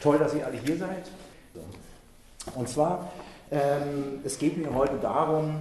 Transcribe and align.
Toll, 0.00 0.18
dass 0.18 0.34
ihr 0.34 0.46
alle 0.46 0.56
hier 0.56 0.76
seid. 0.76 1.10
Und 2.54 2.68
zwar, 2.68 3.10
ähm, 3.50 4.20
es 4.24 4.38
geht 4.38 4.56
mir 4.56 4.74
heute 4.74 4.96
darum, 4.96 5.56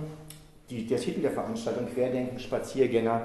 die, 0.70 0.88
der 0.88 1.00
Titel 1.00 1.22
der 1.22 1.32
Veranstaltung 1.32 1.88
Querdenken 1.94 2.40
Spaziergänger, 2.40 3.24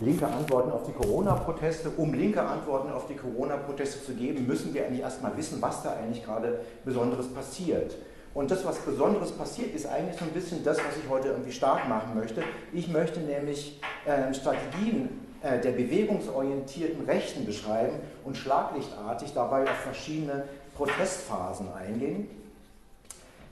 linke 0.00 0.26
Antworten 0.26 0.70
auf 0.70 0.84
die 0.84 0.92
Corona-Proteste. 0.92 1.90
Um 1.96 2.14
linke 2.14 2.42
Antworten 2.42 2.90
auf 2.90 3.06
die 3.06 3.16
Corona-Proteste 3.16 4.02
zu 4.02 4.14
geben, 4.14 4.46
müssen 4.46 4.72
wir 4.72 4.86
eigentlich 4.86 5.02
erstmal 5.02 5.36
wissen, 5.36 5.60
was 5.60 5.82
da 5.82 5.94
eigentlich 5.96 6.24
gerade 6.24 6.60
Besonderes 6.84 7.28
passiert. 7.28 7.96
Und 8.32 8.50
das, 8.50 8.64
was 8.64 8.78
Besonderes 8.78 9.32
passiert, 9.32 9.74
ist 9.74 9.86
eigentlich 9.86 10.18
so 10.18 10.24
ein 10.24 10.30
bisschen 10.30 10.62
das, 10.62 10.78
was 10.78 10.96
ich 11.02 11.08
heute 11.10 11.28
irgendwie 11.28 11.52
stark 11.52 11.88
machen 11.88 12.14
möchte. 12.14 12.42
Ich 12.72 12.88
möchte 12.88 13.20
nämlich 13.20 13.80
äh, 14.04 14.32
Strategien 14.32 15.25
äh, 15.42 15.60
der 15.60 15.72
bewegungsorientierten 15.72 17.04
Rechten 17.04 17.44
beschreiben 17.44 17.96
und 18.24 18.36
schlaglichtartig 18.36 19.32
dabei 19.34 19.62
auf 19.62 19.76
verschiedene 19.76 20.44
Protestphasen 20.76 21.66
eingehen. 21.72 22.28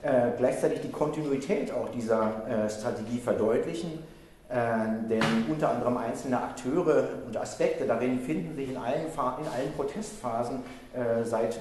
Äh, 0.01 0.31
gleichzeitig 0.37 0.81
die 0.81 0.91
Kontinuität 0.91 1.71
auch 1.71 1.89
dieser 1.89 2.47
äh, 2.47 2.69
Strategie 2.69 3.19
verdeutlichen, 3.19 4.03
äh, 4.49 4.55
denn 5.09 5.23
unter 5.49 5.71
anderem 5.71 5.97
einzelne 5.97 6.39
Akteure 6.39 7.07
und 7.25 7.35
Aspekte 7.35 7.85
darin 7.85 8.19
finden 8.19 8.55
sich 8.55 8.69
in 8.69 8.77
allen, 8.77 9.05
in 9.07 9.17
allen 9.17 9.73
Protestphasen 9.75 10.59
äh, 10.93 11.23
seit, 11.23 11.59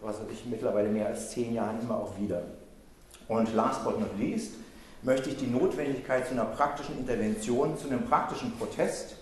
was 0.00 0.16
ich, 0.32 0.46
mittlerweile 0.46 0.88
mehr 0.88 1.08
als 1.08 1.30
zehn 1.30 1.54
Jahren 1.54 1.80
immer 1.82 1.96
auch 1.96 2.18
wieder. 2.18 2.42
Und 3.28 3.54
last 3.54 3.84
but 3.84 4.00
not 4.00 4.18
least 4.18 4.54
möchte 5.02 5.30
ich 5.30 5.36
die 5.36 5.46
Notwendigkeit 5.46 6.26
zu 6.26 6.32
einer 6.32 6.46
praktischen 6.46 6.98
Intervention, 6.98 7.76
zu 7.76 7.88
einem 7.88 8.04
praktischen 8.06 8.52
Protest 8.56 9.16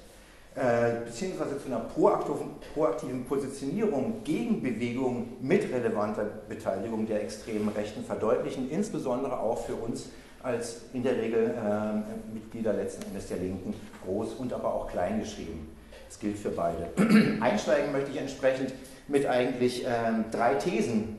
äh, 0.55 1.05
beziehungsweise 1.07 1.59
zu 1.59 1.67
einer 1.67 1.81
proaktiven, 1.81 2.51
proaktiven 2.75 3.25
Positionierung 3.25 4.23
gegen 4.23 4.63
Bewegungen 4.63 5.37
mit 5.41 5.73
relevanter 5.73 6.25
Beteiligung 6.49 7.07
der 7.07 7.23
extremen 7.23 7.69
Rechten 7.71 8.05
verdeutlichen, 8.05 8.71
insbesondere 8.71 9.39
auch 9.41 9.65
für 9.65 9.75
uns 9.75 10.11
als 10.43 10.83
in 10.93 11.03
der 11.03 11.17
Regel 11.17 11.55
äh, 11.55 12.35
Mitglieder 12.35 12.73
letzten 12.73 13.05
Endes 13.07 13.29
der 13.29 13.39
Linken, 13.39 13.75
groß 14.05 14.35
und 14.35 14.53
aber 14.53 14.75
auch 14.75 14.89
klein 14.89 15.21
geschrieben. 15.21 15.69
Das 16.09 16.19
gilt 16.19 16.37
für 16.37 16.51
beide. 16.51 16.89
Einsteigen 17.41 17.93
möchte 17.93 18.11
ich 18.11 18.19
entsprechend 18.19 18.75
mit 19.09 19.25
eigentlich 19.27 19.87
äh, 19.87 19.91
drei 20.31 20.55
Thesen. 20.57 21.17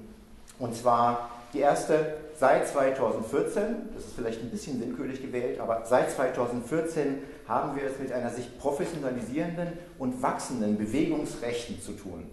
Und 0.60 0.76
zwar 0.76 1.32
die 1.54 1.60
erste, 1.60 2.18
seit 2.36 2.68
2014, 2.68 3.64
das 3.94 4.06
ist 4.06 4.16
vielleicht 4.16 4.42
ein 4.42 4.50
bisschen 4.50 4.80
willkürlich 4.80 5.22
gewählt, 5.22 5.60
aber 5.60 5.84
seit 5.86 6.12
2014 6.12 7.18
haben 7.48 7.76
wir 7.76 7.84
es 7.84 8.00
mit 8.00 8.12
einer 8.12 8.30
sich 8.30 8.58
professionalisierenden 8.58 9.74
und 10.00 10.22
wachsenden 10.22 10.78
Bewegungsrechten 10.78 11.82
zu 11.82 11.94
tun. 11.94 12.26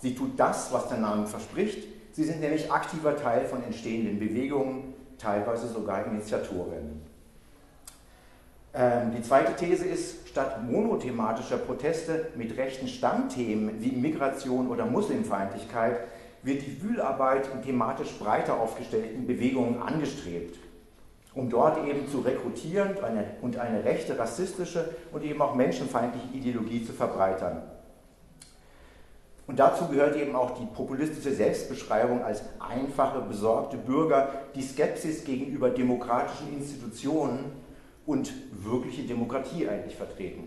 Sie 0.00 0.14
tut 0.14 0.38
das, 0.38 0.72
was 0.72 0.88
der 0.88 0.98
Name 0.98 1.26
verspricht. 1.26 1.86
Sie 2.12 2.24
sind 2.24 2.40
nämlich 2.40 2.70
aktiver 2.70 3.16
Teil 3.16 3.46
von 3.46 3.62
entstehenden 3.62 4.18
Bewegungen, 4.18 4.94
teilweise 5.18 5.68
sogar 5.68 6.06
Initiatorinnen. 6.06 7.02
Ähm, 8.74 9.12
die 9.16 9.22
zweite 9.22 9.54
These 9.54 9.84
ist, 9.84 10.28
statt 10.28 10.62
monothematischer 10.64 11.58
Proteste 11.58 12.28
mit 12.36 12.56
rechten 12.56 12.88
Stammthemen 12.88 13.82
wie 13.82 13.92
Migration 13.92 14.68
oder 14.68 14.86
Muslimfeindlichkeit 14.86 16.00
wird 16.42 16.62
die 16.62 16.82
Wühlarbeit 16.82 17.48
in 17.52 17.62
thematisch 17.62 18.12
breiter 18.18 18.60
aufgestellten 18.60 19.26
Bewegungen 19.26 19.80
angestrebt 19.80 20.56
um 21.34 21.48
dort 21.48 21.86
eben 21.86 22.08
zu 22.08 22.20
rekrutieren 22.20 22.96
und 23.40 23.56
eine 23.56 23.84
rechte, 23.84 24.18
rassistische 24.18 24.94
und 25.12 25.22
eben 25.22 25.40
auch 25.40 25.54
menschenfeindliche 25.54 26.28
Ideologie 26.34 26.84
zu 26.84 26.92
verbreitern. 26.92 27.62
Und 29.46 29.58
dazu 29.58 29.88
gehört 29.88 30.16
eben 30.16 30.36
auch 30.36 30.58
die 30.58 30.66
populistische 30.66 31.32
Selbstbeschreibung 31.32 32.22
als 32.22 32.42
einfache, 32.60 33.20
besorgte 33.22 33.76
Bürger, 33.76 34.28
die 34.54 34.62
Skepsis 34.62 35.24
gegenüber 35.24 35.70
demokratischen 35.70 36.52
Institutionen 36.52 37.52
und 38.06 38.32
wirkliche 38.52 39.02
Demokratie 39.02 39.68
eigentlich 39.68 39.96
vertreten. 39.96 40.44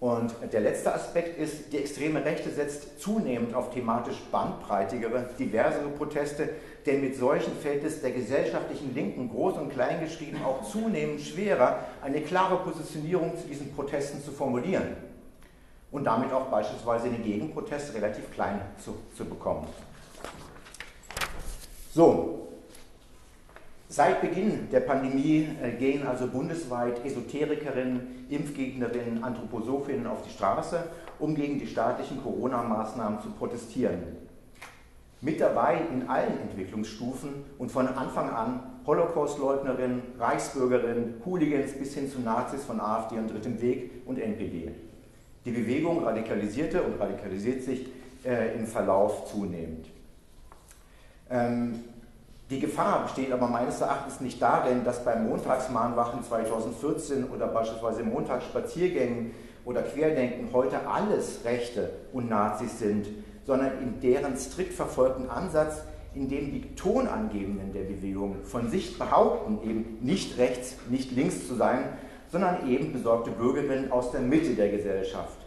Und 0.00 0.34
der 0.50 0.60
letzte 0.62 0.94
Aspekt 0.94 1.38
ist, 1.38 1.74
die 1.74 1.76
extreme 1.76 2.24
Rechte 2.24 2.48
setzt 2.48 2.98
zunehmend 3.00 3.54
auf 3.54 3.70
thematisch 3.70 4.18
bandbreitigere, 4.32 5.28
diversere 5.38 5.88
Proteste, 5.90 6.48
denn 6.86 7.02
mit 7.02 7.16
solchen 7.16 7.52
fällt 7.52 7.84
es 7.84 8.00
der 8.00 8.12
gesellschaftlichen 8.12 8.94
Linken 8.94 9.28
groß 9.28 9.58
und 9.58 9.70
klein 9.70 10.00
geschrieben 10.00 10.42
auch 10.42 10.62
zunehmend 10.64 11.20
schwerer, 11.20 11.80
eine 12.00 12.22
klare 12.22 12.56
Positionierung 12.64 13.36
zu 13.36 13.46
diesen 13.46 13.74
Protesten 13.74 14.22
zu 14.22 14.32
formulieren 14.32 14.96
und 15.92 16.04
damit 16.04 16.32
auch 16.32 16.46
beispielsweise 16.46 17.10
den 17.10 17.22
Gegenprotest 17.22 17.94
relativ 17.94 18.30
klein 18.32 18.58
zu, 18.82 18.94
zu 19.14 19.26
bekommen. 19.26 19.66
So, 21.92 22.49
Seit 23.92 24.20
Beginn 24.20 24.70
der 24.70 24.78
Pandemie 24.78 25.48
äh, 25.60 25.72
gehen 25.72 26.06
also 26.06 26.28
bundesweit 26.28 27.04
Esoterikerinnen, 27.04 28.24
Impfgegnerinnen, 28.28 29.24
Anthroposophinnen 29.24 30.06
auf 30.06 30.22
die 30.22 30.30
Straße, 30.30 30.84
um 31.18 31.34
gegen 31.34 31.58
die 31.58 31.66
staatlichen 31.66 32.22
Corona-Maßnahmen 32.22 33.20
zu 33.20 33.30
protestieren. 33.30 33.98
Mit 35.20 35.40
dabei 35.40 35.80
in 35.92 36.08
allen 36.08 36.38
Entwicklungsstufen 36.38 37.30
und 37.58 37.72
von 37.72 37.88
Anfang 37.88 38.30
an 38.30 38.60
Holocaust-Leugnerinnen, 38.86 40.02
Reichsbürgerinnen, 40.20 41.14
Hooligans 41.26 41.72
bis 41.72 41.92
hin 41.92 42.08
zu 42.08 42.20
Nazis 42.20 42.62
von 42.62 42.78
AfD 42.78 43.18
und 43.18 43.28
Drittem 43.28 43.60
Weg 43.60 43.90
und 44.06 44.20
NPD. 44.20 44.70
Die 45.44 45.50
Bewegung 45.50 46.04
radikalisierte 46.04 46.80
und 46.80 47.00
radikalisiert 47.00 47.64
sich 47.64 47.88
äh, 48.24 48.56
im 48.56 48.68
Verlauf 48.68 49.28
zunehmend. 49.32 49.86
Ähm, 51.28 51.80
die 52.50 52.58
Gefahr 52.58 53.04
besteht 53.04 53.32
aber 53.32 53.46
meines 53.46 53.80
Erachtens 53.80 54.20
nicht 54.20 54.42
darin, 54.42 54.82
dass 54.82 55.04
bei 55.04 55.14
Montagsmahnwachen 55.14 56.24
2014 56.24 57.30
oder 57.30 57.46
beispielsweise 57.46 58.02
Montagsspaziergängen 58.02 59.30
oder 59.64 59.82
Querdenken 59.82 60.48
heute 60.52 60.84
alles 60.88 61.44
Rechte 61.44 61.90
und 62.12 62.28
Nazis 62.28 62.80
sind, 62.80 63.06
sondern 63.46 63.80
in 63.80 64.00
deren 64.00 64.36
strikt 64.36 64.72
verfolgten 64.72 65.30
Ansatz, 65.30 65.82
in 66.12 66.28
dem 66.28 66.50
die 66.50 66.74
Tonangebenden 66.74 67.72
der 67.72 67.82
Bewegung 67.82 68.38
von 68.42 68.68
sich 68.68 68.98
behaupten, 68.98 69.60
eben 69.62 69.98
nicht 70.00 70.36
rechts, 70.38 70.74
nicht 70.88 71.12
links 71.12 71.46
zu 71.46 71.54
sein, 71.54 71.84
sondern 72.32 72.68
eben 72.68 72.92
besorgte 72.92 73.30
Bürgerinnen 73.30 73.92
aus 73.92 74.10
der 74.10 74.22
Mitte 74.22 74.54
der 74.54 74.70
Gesellschaft. 74.70 75.38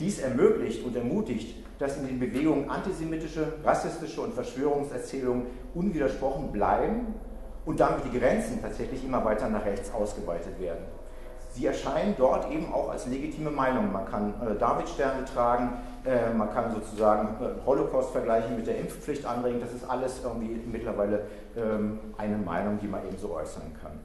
Dies 0.00 0.20
ermöglicht 0.20 0.84
und 0.84 0.94
ermutigt, 0.96 1.56
dass 1.78 1.96
in 1.96 2.06
den 2.06 2.20
Bewegungen 2.20 2.70
antisemitische, 2.70 3.52
rassistische 3.64 4.20
und 4.20 4.34
Verschwörungserzählungen 4.34 5.46
unwidersprochen 5.74 6.52
bleiben 6.52 7.14
und 7.64 7.80
damit 7.80 8.04
die 8.04 8.18
Grenzen 8.18 8.60
tatsächlich 8.60 9.04
immer 9.04 9.24
weiter 9.24 9.48
nach 9.48 9.64
rechts 9.64 9.92
ausgeweitet 9.92 10.60
werden. 10.60 10.84
Sie 11.50 11.66
erscheinen 11.66 12.14
dort 12.16 12.52
eben 12.52 12.72
auch 12.72 12.90
als 12.90 13.06
legitime 13.06 13.50
Meinung. 13.50 13.92
Man 13.92 14.04
kann 14.04 14.34
äh, 14.40 14.58
Davidsterne 14.58 15.24
tragen, 15.24 15.72
äh, 16.04 16.32
man 16.32 16.52
kann 16.52 16.72
sozusagen 16.72 17.42
äh, 17.42 17.66
Holocaust 17.66 18.10
vergleichen 18.10 18.56
mit 18.56 18.66
der 18.66 18.78
Impfpflicht 18.78 19.24
anregen. 19.24 19.60
Das 19.60 19.72
ist 19.72 19.88
alles 19.88 20.20
irgendwie 20.22 20.60
mittlerweile 20.70 21.22
ähm, 21.56 21.98
eine 22.16 22.36
Meinung, 22.36 22.78
die 22.80 22.86
man 22.86 23.04
eben 23.06 23.18
so 23.18 23.34
äußern 23.34 23.72
kann. 23.82 23.98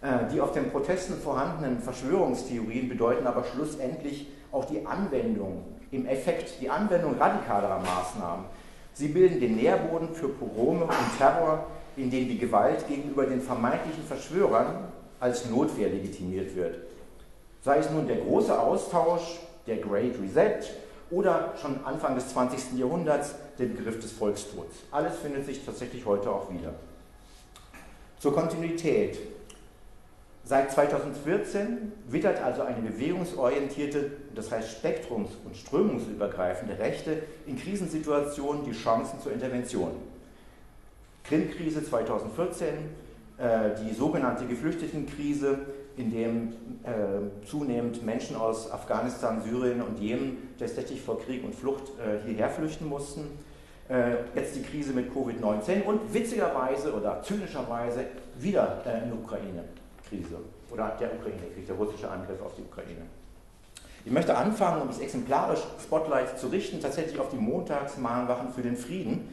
Äh, 0.00 0.30
die 0.32 0.40
auf 0.40 0.52
den 0.52 0.70
Protesten 0.70 1.14
vorhandenen 1.14 1.80
Verschwörungstheorien 1.80 2.88
bedeuten 2.88 3.26
aber 3.26 3.42
schlussendlich 3.44 4.28
auch 4.52 4.64
die 4.64 4.84
Anwendung, 4.84 5.64
im 5.90 6.06
Effekt 6.06 6.60
die 6.60 6.68
Anwendung 6.68 7.16
radikalerer 7.18 7.80
Maßnahmen. 7.80 8.44
Sie 8.94 9.08
bilden 9.08 9.40
den 9.40 9.56
Nährboden 9.56 10.14
für 10.14 10.28
Pogrome 10.28 10.84
und 10.84 11.18
Terror, 11.18 11.66
in 11.96 12.10
denen 12.10 12.28
die 12.28 12.38
Gewalt 12.38 12.86
gegenüber 12.88 13.26
den 13.26 13.40
vermeintlichen 13.40 14.04
Verschwörern 14.04 14.88
als 15.20 15.48
Notwehr 15.48 15.88
legitimiert 15.88 16.54
wird. 16.54 16.76
Sei 17.62 17.78
es 17.78 17.90
nun 17.90 18.06
der 18.06 18.16
große 18.16 18.58
Austausch, 18.58 19.40
der 19.66 19.78
Great 19.78 20.14
Reset 20.22 20.60
oder 21.10 21.54
schon 21.60 21.84
Anfang 21.84 22.14
des 22.14 22.28
20. 22.28 22.78
Jahrhunderts 22.78 23.34
der 23.58 23.66
Begriff 23.66 24.00
des 24.00 24.12
Volkstods. 24.12 24.76
Alles 24.90 25.16
findet 25.16 25.46
sich 25.46 25.64
tatsächlich 25.64 26.04
heute 26.06 26.30
auch 26.30 26.50
wieder. 26.50 26.74
Zur 28.18 28.34
Kontinuität. 28.34 29.18
Seit 30.48 30.72
2014 30.72 31.92
wittert 32.08 32.42
also 32.42 32.62
eine 32.62 32.80
bewegungsorientierte, 32.80 34.12
das 34.34 34.50
heißt 34.50 34.82
spektrums- 34.82 35.36
und 35.44 35.54
strömungsübergreifende 35.54 36.78
Rechte 36.78 37.22
in 37.46 37.58
Krisensituationen 37.58 38.64
die 38.64 38.72
Chancen 38.72 39.20
zur 39.20 39.32
Intervention. 39.32 39.90
Krim-Krise 41.24 41.84
2014, 41.84 42.66
äh, 43.36 43.74
die 43.84 43.92
sogenannte 43.92 44.46
Geflüchtetenkrise, 44.46 45.58
in 45.98 46.10
dem 46.10 46.48
äh, 46.82 47.46
zunehmend 47.46 48.02
Menschen 48.02 48.34
aus 48.34 48.72
Afghanistan, 48.72 49.42
Syrien 49.42 49.82
und 49.82 49.98
Jemen 49.98 50.54
tatsächlich 50.58 51.02
vor 51.02 51.20
Krieg 51.20 51.44
und 51.44 51.54
Flucht 51.54 51.92
äh, 51.98 52.26
hierher 52.26 52.48
flüchten 52.48 52.86
mussten. 52.86 53.26
Jetzt 54.34 54.54
die 54.54 54.62
Krise 54.62 54.92
mit 54.92 55.10
Covid-19 55.14 55.84
und 55.84 56.12
witzigerweise 56.12 56.92
oder 56.92 57.22
zynischerweise 57.22 58.04
wieder 58.38 58.82
in 58.84 59.08
der 59.08 59.18
Ukraine. 59.18 59.64
Krise 60.08 60.36
oder 60.70 60.96
der 61.00 61.14
Ukraine-Krieg, 61.14 61.66
der 61.66 61.76
russische 61.76 62.10
Angriff 62.10 62.40
auf 62.42 62.54
die 62.54 62.62
Ukraine. 62.62 63.02
Ich 64.04 64.12
möchte 64.12 64.36
anfangen, 64.36 64.82
um 64.82 64.88
das 64.88 65.00
exemplarisch 65.00 65.60
Spotlight 65.82 66.38
zu 66.38 66.46
richten, 66.48 66.80
tatsächlich 66.80 67.18
auf 67.18 67.30
die 67.30 67.36
Montagsmahnwachen 67.36 68.50
für 68.50 68.62
den 68.62 68.76
Frieden, 68.76 69.28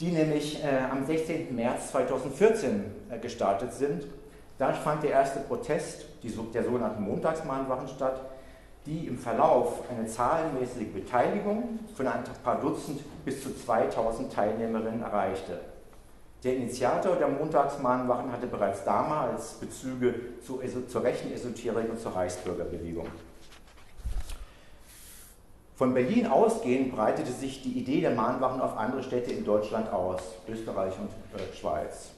die 0.00 0.12
nämlich 0.12 0.62
äh, 0.62 0.78
am 0.90 1.04
16. 1.04 1.54
März 1.54 1.92
2014 1.92 2.84
äh, 3.10 3.18
gestartet 3.18 3.72
sind. 3.72 4.06
Da 4.58 4.72
fand 4.72 5.02
der 5.02 5.10
erste 5.10 5.40
Protest 5.40 6.06
die, 6.22 6.28
der 6.54 6.64
sogenannten 6.64 7.02
Montagsmahnwachen 7.02 7.88
statt, 7.88 8.20
die 8.86 9.06
im 9.08 9.18
Verlauf 9.18 9.82
eine 9.90 10.06
zahlenmäßige 10.06 10.92
Beteiligung 10.94 11.80
von 11.96 12.06
ein 12.06 12.22
paar 12.44 12.60
Dutzend 12.60 13.00
bis 13.24 13.42
zu 13.42 13.54
2000 13.54 14.32
Teilnehmerinnen 14.32 15.02
erreichte. 15.02 15.58
Der 16.44 16.56
Initiator 16.56 17.16
der 17.16 17.28
Montagsmahnwachen 17.28 18.30
hatte 18.30 18.46
bereits 18.46 18.84
damals 18.84 19.54
Bezüge 19.54 20.14
zu, 20.44 20.60
zur 20.86 21.02
rechten 21.02 21.32
Esoterik 21.32 21.90
und 21.90 21.98
zur 21.98 22.14
Reichsbürgerbewegung. 22.14 23.08
Von 25.76 25.92
Berlin 25.92 26.26
ausgehend 26.26 26.94
breitete 26.94 27.32
sich 27.32 27.62
die 27.62 27.78
Idee 27.78 28.00
der 28.00 28.12
Mahnwachen 28.12 28.62
auf 28.62 28.78
andere 28.78 29.02
Städte 29.02 29.30
in 29.32 29.44
Deutschland 29.44 29.92
aus, 29.92 30.22
Österreich 30.48 30.94
und 30.98 31.10
äh, 31.38 31.54
Schweiz. 31.54 32.12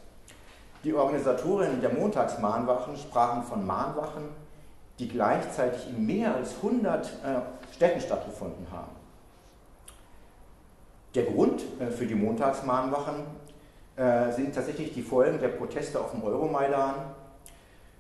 Die 0.84 0.94
Organisatorinnen 0.94 1.80
der 1.80 1.92
Montagsmahnwachen 1.92 2.96
sprachen 2.96 3.42
von 3.42 3.66
Mahnwachen, 3.66 4.28
die 5.00 5.08
gleichzeitig 5.08 5.88
in 5.88 6.06
mehr 6.06 6.36
als 6.36 6.54
100 6.56 7.06
äh, 7.06 7.74
Städten 7.74 8.00
stattgefunden 8.00 8.66
haben. 8.70 8.92
Der 11.16 11.24
Grund 11.24 11.62
äh, 11.80 11.90
für 11.90 12.06
die 12.06 12.14
Montagsmahnwachen 12.14 13.24
äh, 13.98 14.30
sind 14.32 14.54
tatsächlich 14.54 14.92
die 14.92 15.02
Folgen 15.02 15.40
der 15.40 15.48
Proteste 15.48 15.98
auf 15.98 16.12
dem 16.12 16.22
Euromaidan. 16.22 16.94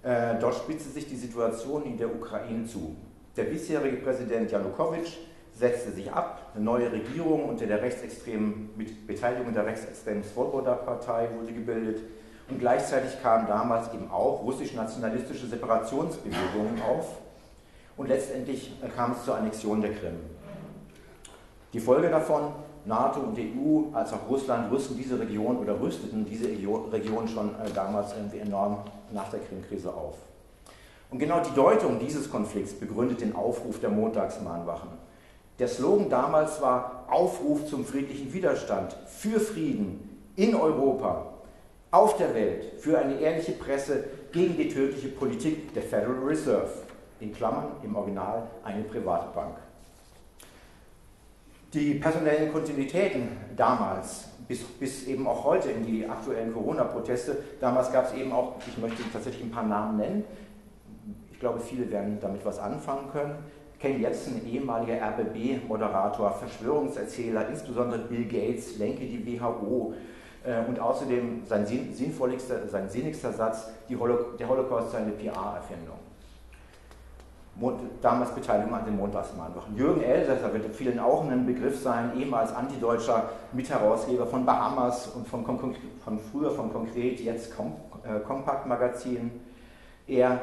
Äh, 0.02 0.38
dort 0.40 0.54
spitzte 0.54 0.90
sich 0.90 1.08
die 1.08 1.16
Situation 1.16 1.84
in 1.84 1.98
der 1.98 2.14
Ukraine 2.14 2.64
zu. 2.66 2.94
Der 3.36 3.44
bisherige 3.44 3.96
Präsident 3.96 4.50
Janukowitsch 4.50 5.16
setzte 5.52 5.90
sich 5.90 6.12
ab, 6.12 6.52
eine 6.54 6.62
neue 6.64 6.92
Regierung 6.92 7.48
unter 7.48 7.66
der 7.66 7.82
rechtsextremen 7.82 8.70
mit 8.76 9.08
Beteiligung 9.08 9.52
der 9.52 9.66
rechtsextremen 9.66 10.22
Svoboda-Partei 10.22 11.30
wurde 11.36 11.52
gebildet 11.52 12.00
und 12.48 12.60
gleichzeitig 12.60 13.20
kamen 13.20 13.48
damals 13.48 13.92
eben 13.92 14.08
auch 14.10 14.44
russisch-nationalistische 14.44 15.48
Separationsbewegungen 15.48 16.80
auf 16.88 17.18
und 17.96 18.08
letztendlich 18.08 18.72
kam 18.94 19.12
es 19.12 19.24
zur 19.24 19.34
Annexion 19.34 19.80
der 19.80 19.94
Krim. 19.94 20.14
Die 21.72 21.80
Folge 21.80 22.08
davon, 22.08 22.52
NATO 22.88 23.20
und 23.20 23.38
EU 23.38 23.94
als 23.94 24.12
auch 24.14 24.28
Russland 24.28 24.72
rüsten 24.72 24.96
diese 24.96 25.20
Region 25.20 25.58
oder 25.58 25.78
rüsteten 25.78 26.24
diese 26.24 26.48
Region 26.48 27.28
schon 27.28 27.50
äh, 27.50 27.70
damals 27.74 28.14
irgendwie 28.14 28.38
enorm 28.38 28.78
nach 29.12 29.28
der 29.30 29.40
Krimkrise 29.40 29.92
auf. 29.92 30.14
Und 31.10 31.18
genau 31.18 31.40
die 31.40 31.54
Deutung 31.54 31.98
dieses 31.98 32.30
Konflikts 32.30 32.72
begründet 32.72 33.20
den 33.20 33.34
Aufruf 33.36 33.78
der 33.80 33.90
Montagsmahnwachen. 33.90 34.88
Der 35.58 35.68
Slogan 35.68 36.08
damals 36.08 36.62
war 36.62 37.04
Aufruf 37.10 37.66
zum 37.66 37.84
friedlichen 37.84 38.32
Widerstand 38.32 38.96
für 39.06 39.38
Frieden 39.38 40.22
in 40.36 40.54
Europa 40.54 41.26
auf 41.90 42.16
der 42.16 42.34
Welt 42.34 42.80
für 42.80 42.98
eine 42.98 43.18
ehrliche 43.20 43.52
Presse 43.52 44.04
gegen 44.32 44.56
die 44.56 44.68
tödliche 44.68 45.08
Politik 45.08 45.74
der 45.74 45.82
Federal 45.82 46.20
Reserve, 46.24 46.70
in 47.20 47.32
Klammern 47.32 47.72
im 47.82 47.96
Original 47.96 48.44
eine 48.62 48.82
private 48.82 49.34
Bank. 49.34 49.56
Die 51.74 51.94
personellen 51.94 52.50
Kontinuitäten 52.50 53.28
damals, 53.56 54.28
bis, 54.48 54.62
bis 54.62 55.06
eben 55.06 55.26
auch 55.26 55.44
heute 55.44 55.70
in 55.70 55.84
die 55.84 56.06
aktuellen 56.08 56.52
Corona-Proteste, 56.52 57.36
damals 57.60 57.92
gab 57.92 58.06
es 58.06 58.14
eben 58.14 58.32
auch, 58.32 58.54
ich 58.66 58.78
möchte 58.78 59.02
tatsächlich 59.12 59.44
ein 59.44 59.50
paar 59.50 59.66
Namen 59.66 59.98
nennen, 59.98 60.24
ich 61.30 61.38
glaube, 61.38 61.60
viele 61.60 61.90
werden 61.90 62.18
damit 62.20 62.44
was 62.44 62.58
anfangen 62.58 63.10
können. 63.12 63.34
Ken 63.78 64.00
Jebsen, 64.00 64.44
ehemaliger 64.44 64.94
RBB-Moderator, 65.00 66.32
Verschwörungserzähler, 66.32 67.48
insbesondere 67.48 68.00
Bill 68.00 68.24
Gates, 68.24 68.76
lenke 68.78 69.04
die 69.04 69.24
WHO, 69.24 69.94
äh, 70.44 70.66
und 70.66 70.80
außerdem 70.80 71.42
sein, 71.44 71.66
sinnvolligster, 71.66 72.66
sein 72.66 72.88
sinnigster 72.88 73.32
Satz, 73.32 73.70
Holo 73.98 74.32
der 74.38 74.48
Holocaust 74.48 74.92
sei 74.92 74.98
eine 74.98 75.12
PR-Erfindung. 75.12 75.98
Damals 78.00 78.30
Beteiligung 78.30 78.72
an 78.72 78.84
den 78.84 78.96
Montagsmahnwachen. 78.96 79.76
Jürgen 79.76 80.02
Elsässer 80.02 80.52
wird 80.52 80.72
vielen 80.76 81.00
auch 81.00 81.28
ein 81.28 81.44
Begriff 81.44 81.82
sein, 81.82 82.12
ehemals 82.16 82.54
antideutscher 82.54 83.30
Mitherausgeber 83.52 84.26
von 84.26 84.46
Bahamas 84.46 85.08
und 85.08 85.26
von, 85.26 85.44
von 85.44 86.18
früher 86.30 86.52
von 86.52 86.72
Konkret, 86.72 87.18
jetzt 87.20 87.52
äh, 87.52 88.20
Kompakt 88.20 88.66
Magazin. 88.66 89.32
Er 90.06 90.38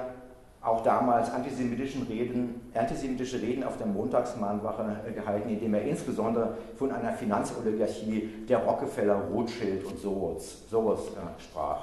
auch 0.65 0.81
damals 0.81 1.31
antisemitischen 1.31 2.03
Reden, 2.03 2.71
antisemitische 2.73 3.41
Reden 3.41 3.63
auf 3.63 3.77
der 3.77 3.85
Montagsmahnwache 3.85 4.97
äh, 5.07 5.11
gehalten, 5.13 5.49
indem 5.49 5.75
er 5.75 5.83
insbesondere 5.83 6.57
von 6.75 6.91
einer 6.91 7.13
Finanzoligarchie 7.13 8.45
der 8.49 8.57
Rockefeller, 8.57 9.15
Rothschild 9.31 9.85
und 9.85 9.99
Soros, 9.99 10.67
Soros 10.69 11.09
äh, 11.09 11.41
sprach. 11.41 11.81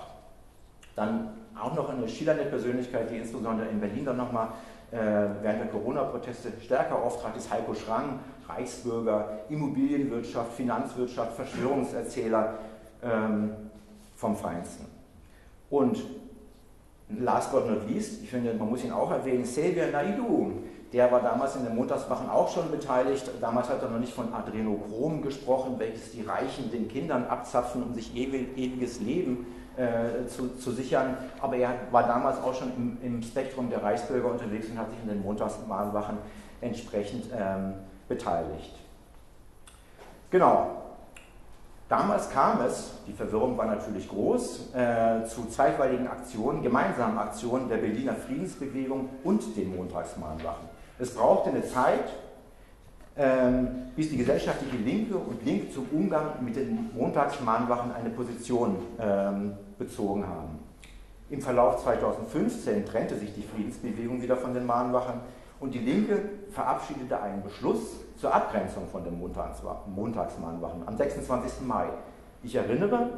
Dann 0.96 1.28
auch 1.58 1.74
noch 1.74 1.90
eine 1.90 2.08
schillernde 2.08 2.44
Persönlichkeit, 2.44 3.10
die 3.10 3.18
insbesondere 3.18 3.68
in 3.68 3.80
Berlin 3.80 4.04
dann 4.04 4.16
nochmal 4.16 4.48
äh, 4.48 4.71
während 4.92 5.60
der 5.60 5.68
Corona-Proteste 5.68 6.52
stärker 6.60 7.02
auftrat, 7.02 7.34
ist 7.36 7.50
Heiko 7.50 7.74
Schrang, 7.74 8.20
Reichsbürger, 8.46 9.38
Immobilienwirtschaft, 9.48 10.52
Finanzwirtschaft, 10.52 11.32
Verschwörungserzähler 11.34 12.58
ähm, 13.02 13.54
vom 14.14 14.36
Feinsten. 14.36 14.86
Und 15.70 16.04
last 17.08 17.52
but 17.52 17.66
not 17.68 17.88
least, 17.88 18.22
ich 18.22 18.28
finde, 18.28 18.52
man 18.54 18.68
muss 18.68 18.84
ihn 18.84 18.92
auch 18.92 19.10
erwähnen, 19.10 19.44
Xavier 19.44 19.90
Naidu, 19.90 20.52
der 20.92 21.10
war 21.10 21.22
damals 21.22 21.56
in 21.56 21.64
den 21.64 21.74
Montagswachen 21.74 22.28
auch 22.28 22.50
schon 22.50 22.70
beteiligt. 22.70 23.30
Damals 23.40 23.70
hat 23.70 23.82
er 23.82 23.88
noch 23.88 23.98
nicht 23.98 24.12
von 24.12 24.32
Adrenochrom 24.34 25.22
gesprochen, 25.22 25.76
welches 25.78 26.12
die 26.12 26.20
Reichen 26.20 26.70
den 26.70 26.86
Kindern 26.88 27.24
abzapfen, 27.24 27.82
um 27.82 27.94
sich 27.94 28.14
ewiges 28.14 29.00
Leben 29.00 29.46
äh, 29.76 30.26
zu, 30.28 30.56
zu, 30.56 30.72
sichern. 30.72 31.16
Aber 31.40 31.56
er 31.56 31.74
war 31.90 32.04
damals 32.04 32.38
auch 32.38 32.54
schon 32.54 32.72
im, 32.76 32.98
im, 33.02 33.22
Spektrum 33.22 33.70
der 33.70 33.82
Reichsbürger 33.82 34.30
unterwegs 34.30 34.68
und 34.68 34.78
hat 34.78 34.90
sich 34.90 35.00
in 35.02 35.08
den 35.08 35.22
Montagswachen 35.22 36.18
entsprechend 36.60 37.26
ähm, 37.34 37.74
beteiligt. 38.08 38.74
Genau, 40.30 40.82
Damals 41.92 42.30
kam 42.30 42.62
es, 42.62 42.92
die 43.06 43.12
Verwirrung 43.12 43.58
war 43.58 43.66
natürlich 43.66 44.08
groß, 44.08 44.74
äh, 44.74 45.26
zu 45.26 45.44
zeitweiligen 45.50 46.08
Aktionen, 46.08 46.62
gemeinsamen 46.62 47.18
Aktionen 47.18 47.68
der 47.68 47.76
Berliner 47.76 48.14
Friedensbewegung 48.14 49.10
und 49.24 49.54
den 49.58 49.76
Montagsmahnwachen. 49.76 50.70
Es 50.98 51.14
brauchte 51.14 51.50
eine 51.50 51.62
Zeit, 51.66 52.04
bis 53.94 54.08
die 54.08 54.16
gesellschaftliche 54.16 54.76
Linke 54.78 55.16
und 55.16 55.44
Linke 55.44 55.70
zum 55.70 55.86
Umgang 55.92 56.42
mit 56.42 56.56
den 56.56 56.90
Montagsmahnwachen 56.94 57.92
eine 57.92 58.08
Position 58.08 58.76
ähm, 58.98 59.52
bezogen 59.78 60.26
haben. 60.26 60.58
Im 61.28 61.40
Verlauf 61.40 61.82
2015 61.82 62.86
trennte 62.86 63.16
sich 63.16 63.34
die 63.34 63.42
Friedensbewegung 63.42 64.22
wieder 64.22 64.36
von 64.36 64.54
den 64.54 64.64
Mahnwachen 64.64 65.20
und 65.60 65.74
die 65.74 65.78
Linke 65.78 66.20
verabschiedete 66.50 67.20
einen 67.20 67.42
Beschluss 67.42 68.00
zur 68.16 68.34
Abgrenzung 68.34 68.88
von 68.90 69.04
den 69.04 69.18
Montagsmahnwachen 69.18 70.86
am 70.86 70.96
26. 70.96 71.66
Mai. 71.66 71.86
Ich 72.42 72.54
erinnere, 72.54 73.10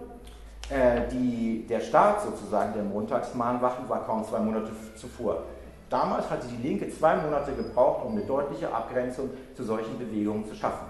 äh, 0.70 1.08
die, 1.10 1.66
der 1.68 1.80
Start 1.80 2.22
sozusagen 2.22 2.72
der 2.74 2.84
Montagsmahnwachen 2.84 3.88
war 3.88 4.04
kaum 4.04 4.24
zwei 4.24 4.40
Monate 4.40 4.70
zuvor. 4.96 5.42
Damals 5.90 6.28
hatte 6.30 6.46
die 6.48 6.66
Linke 6.66 6.88
zwei 6.90 7.16
Monate 7.16 7.52
gebraucht, 7.52 8.04
um 8.04 8.12
eine 8.12 8.22
deutliche 8.22 8.72
Abgrenzung 8.72 9.30
zu 9.54 9.64
solchen 9.64 9.98
Bewegungen 9.98 10.46
zu 10.46 10.54
schaffen. 10.54 10.86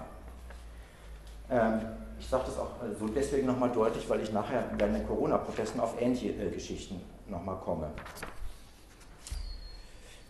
Ähm, 1.49 1.81
ich 2.19 2.27
sage 2.27 2.43
das 2.45 2.57
auch 2.57 2.83
äh, 2.83 2.95
so 2.97 3.07
deswegen 3.07 3.47
nochmal 3.47 3.69
deutlich, 3.71 4.09
weil 4.09 4.21
ich 4.21 4.31
nachher 4.31 4.63
bei 4.77 4.87
den 4.87 5.05
Corona-Protesten 5.07 5.79
auf 5.79 6.01
ähnliche 6.01 6.29
äh, 6.29 6.49
Geschichten 6.49 7.01
nochmal 7.27 7.57
komme. 7.57 7.87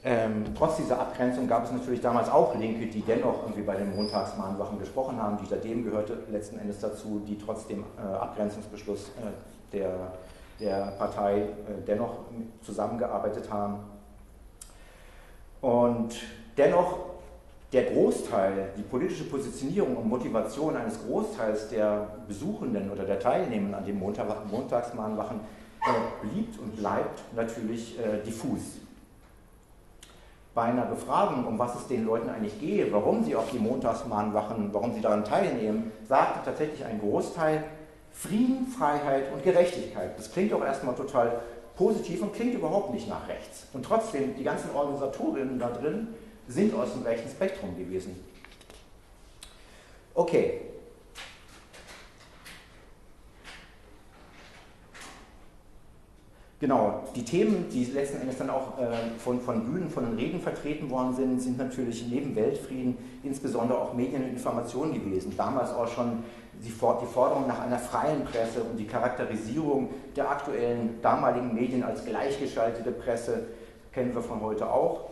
Ähm, 0.08 0.46
trotz 0.56 0.78
dieser 0.78 1.00
Abgrenzung 1.00 1.48
gab 1.48 1.64
es 1.64 1.72
natürlich 1.72 2.00
damals 2.00 2.30
auch 2.30 2.56
Linke, 2.56 2.86
die 2.86 3.02
dennoch 3.02 3.42
irgendwie 3.42 3.64
bei 3.64 3.76
den 3.76 3.96
Montagsmahnwachen 3.96 4.78
gesprochen 4.78 5.20
haben. 5.20 5.38
Die 5.38 5.56
Diem 5.62 5.84
gehörte 5.84 6.20
letzten 6.32 6.60
Endes 6.60 6.80
dazu, 6.80 7.24
die 7.28 7.40
trotz 7.40 7.66
dem 7.66 7.84
äh, 7.98 8.14
Abgrenzungsbeschluss 8.16 9.10
äh, 9.10 9.76
der, 9.76 10.14
der 10.60 10.94
Partei 11.00 11.40
äh, 11.40 11.46
dennoch 11.88 12.20
zusammengearbeitet 12.62 13.50
haben. 13.52 13.80
Und 15.66 16.18
dennoch 16.58 17.00
der 17.74 17.86
Großteil, 17.86 18.70
die 18.78 18.84
politische 18.84 19.24
Positionierung 19.24 19.98
und 19.98 20.08
Motivation 20.08 20.76
eines 20.76 21.04
Großteils 21.04 21.70
der 21.70 22.08
Besuchenden 22.28 22.92
oder 22.92 23.04
der 23.04 23.20
Teilnehmenden 23.20 23.74
an 23.74 23.84
den 23.84 23.98
Montag 23.98 24.28
Montagsmahnwachen 24.52 25.40
äh, 25.40 26.28
blieb 26.28 26.60
und 26.62 26.78
bleibt 26.78 27.24
natürlich 27.36 27.98
äh, 27.98 28.24
diffus 28.24 28.78
bei 30.54 30.66
einer 30.66 30.86
Befragung, 30.86 31.48
um 31.48 31.58
was 31.58 31.76
es 31.76 31.88
den 31.88 32.06
Leuten 32.06 32.30
eigentlich 32.30 32.60
gehe, 32.60 32.94
warum 32.94 33.24
sie 33.24 33.36
auf 33.36 33.50
die 33.50 33.58
Montagsmahnwachen, 33.58 34.70
warum 34.72 34.94
sie 34.94 35.02
daran 35.02 35.26
teilnehmen, 35.26 35.92
sagte 36.08 36.42
tatsächlich 36.46 36.86
ein 36.86 37.00
Großteil 37.00 37.64
Frieden, 38.12 38.68
Freiheit 38.68 39.34
und 39.34 39.44
Gerechtigkeit. 39.44 40.12
Das 40.16 40.32
klingt 40.32 40.52
doch 40.52 40.64
erstmal 40.64 40.94
total 40.94 41.42
positiv 41.76 42.22
und 42.22 42.34
klingt 42.34 42.54
überhaupt 42.54 42.94
nicht 42.94 43.08
nach 43.08 43.28
rechts. 43.28 43.68
Und 43.74 43.84
trotzdem, 43.84 44.36
die 44.36 44.44
ganzen 44.44 44.72
Organisatorinnen 44.72 45.60
da 45.60 45.70
drin 45.70 46.08
sind 46.48 46.74
aus 46.76 46.94
dem 46.94 47.04
rechten 47.04 47.30
Spektrum 47.30 47.78
gewesen. 47.78 48.16
Okay. 50.14 50.62
Genau, 56.62 57.04
die 57.14 57.24
Themen, 57.24 57.68
die 57.70 57.84
letzten 57.84 58.22
Endes 58.22 58.38
dann 58.38 58.50
auch 58.50 58.80
äh, 58.80 59.20
von, 59.20 59.42
von 59.42 59.66
Bühnen, 59.66 59.90
von 59.90 60.06
den 60.06 60.16
Reden 60.16 60.40
vertreten 60.40 60.90
worden 60.90 61.14
sind, 61.14 61.42
sind 61.42 61.58
natürlich 61.58 62.08
neben 62.08 62.34
Weltfrieden 62.36 62.98
insbesondere 63.24 63.78
auch 63.78 63.94
Medien 63.94 64.24
und 64.24 64.30
Information 64.30 64.94
gewesen. 64.94 65.34
Damals 65.36 65.72
auch 65.72 65.88
schon 65.88 66.24
die, 66.64 66.72
Forderung 66.72 67.48
nach 67.48 67.62
einer 67.62 67.80
freien 67.80 68.24
Presse 68.26 68.64
und 68.64 68.78
die 68.78 68.88
Charakterisierung 68.88 69.90
der 70.16 70.30
aktuellen 70.30 71.02
damaligen 71.02 71.54
Medien 71.54 71.84
als 71.84 72.06
gleichgeschaltete 72.06 72.92
Presse 72.92 73.48
kennen 73.92 74.14
wir 74.14 74.22
von 74.22 74.42
heute 74.42 74.70
auch. 74.70 75.10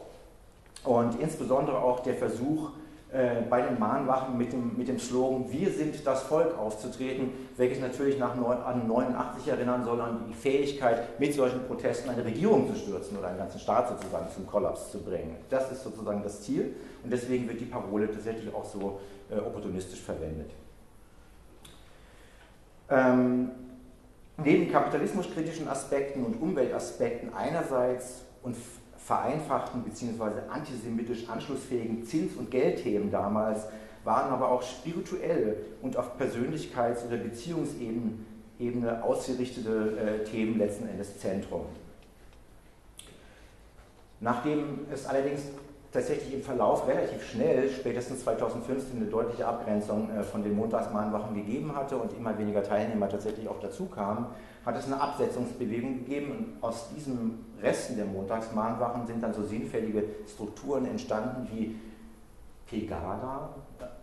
Und 0.84 1.20
insbesondere 1.22 1.78
auch 1.78 2.02
der 2.02 2.16
Versuch, 2.16 2.72
äh, 3.14 3.44
bei 3.48 3.62
den 3.62 3.78
Mahnwachen 3.78 4.36
mit 4.40 4.52
dem, 4.52 4.76
mit 4.76 4.88
dem 4.88 4.98
Slogan 4.98 5.46
Wir 5.52 5.70
sind 5.70 6.06
das 6.06 6.24
Volk 6.24 6.58
aufzutreten, 6.58 7.30
welches 7.58 7.80
natürlich 7.80 8.18
nach 8.18 8.32
an 8.34 8.88
89 8.88 9.48
erinnern 9.50 9.84
soll, 9.84 10.02
an 10.02 10.26
die 10.28 10.34
Fähigkeit, 10.34 11.20
mit 11.20 11.32
solchen 11.36 11.64
Protesten 11.68 12.10
eine 12.10 12.26
Regierung 12.26 12.68
zu 12.68 12.76
stürzen 12.76 13.16
oder 13.18 13.28
einen 13.28 13.38
ganzen 13.38 13.60
Staat 13.60 13.88
sozusagen 13.90 14.26
zum 14.34 14.48
Kollaps 14.48 14.92
zu 14.92 14.98
bringen. 15.00 15.36
Das 15.52 15.72
ist 15.72 15.84
sozusagen 15.84 16.24
das 16.24 16.42
Ziel 16.42 16.76
und 17.04 17.14
deswegen 17.14 17.48
wird 17.48 17.62
die 17.62 17.66
Parole 17.66 18.12
tatsächlich 18.12 18.52
auch 18.52 18.66
so 18.66 19.00
äh, 19.30 19.38
opportunistisch 19.38 20.02
verwendet. 20.02 20.50
Ähm, 22.94 23.50
neben 24.38 24.72
kapitalismuskritischen 24.72 25.68
Aspekten 25.68 26.24
und 26.24 26.40
Umweltaspekten 26.40 27.34
einerseits 27.34 28.26
und 28.44 28.56
vereinfachten 28.98 29.84
bzw. 29.84 30.48
antisemitisch 30.50 31.28
anschlussfähigen 31.28 32.06
Zins- 32.06 32.36
und 32.36 32.52
Geldthemen 32.52 33.10
damals 33.10 33.66
waren 34.04 34.32
aber 34.32 34.52
auch 34.52 34.62
spirituelle 34.62 35.56
und 35.82 35.98
auf 35.98 36.20
Persönlichkeits- 36.20 37.08
oder 37.08 37.18
Beziehungsebene 37.18 39.04
ausgerichtete 39.04 39.98
äh, 39.98 40.24
Themen 40.24 40.60
letzten 40.60 40.88
Endes 40.88 41.18
Zentrum. 41.18 41.66
Nachdem 44.20 44.86
es 44.92 45.06
allerdings 45.06 45.42
tatsächlich 45.94 46.34
im 46.34 46.42
Verlauf 46.42 46.88
relativ 46.88 47.24
schnell, 47.30 47.70
spätestens 47.70 48.24
2015, 48.24 48.98
eine 48.98 49.06
deutliche 49.06 49.46
Abgrenzung 49.46 50.10
äh, 50.10 50.24
von 50.24 50.44
den 50.44 50.56
Montagsmahnwachen 50.56 51.36
gegeben 51.36 51.76
hatte 51.76 51.98
und 51.98 52.12
immer 52.18 52.38
weniger 52.38 52.64
Teilnehmer 52.64 53.08
tatsächlich 53.08 53.48
auch 53.48 53.60
dazu 53.60 53.86
kamen, 53.86 54.26
hat 54.66 54.76
es 54.76 54.86
eine 54.86 55.00
Absetzungsbewegung 55.00 56.00
gegeben. 56.00 56.32
Und 56.32 56.64
aus 56.68 56.90
diesen 56.96 57.46
Resten 57.62 57.96
der 57.96 58.06
Montagsmahnwachen 58.06 59.06
sind 59.06 59.22
dann 59.22 59.34
so 59.34 59.44
sinnfällige 59.44 60.04
Strukturen 60.28 60.86
entstanden 60.86 61.48
wie 61.54 61.76
Pegada, 62.66 63.50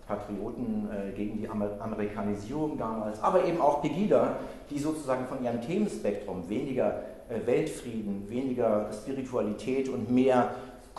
Patrioten 0.07 0.89
äh, 0.91 1.13
gegen 1.13 1.39
die 1.39 1.49
Amerikanisierung 1.49 2.79
damals, 2.79 3.23
aber 3.23 3.45
eben 3.45 3.61
auch 3.61 3.83
Pegida, 3.83 4.37
die 4.71 4.79
sozusagen 4.79 5.27
von 5.27 5.43
ihrem 5.43 5.61
Themenspektrum 5.61 6.49
weniger 6.49 7.03
äh, 7.29 7.47
Weltfrieden, 7.47 8.29
weniger 8.29 8.91
Spiritualität 8.93 9.89
und 9.89 10.11
mehr 10.11 10.51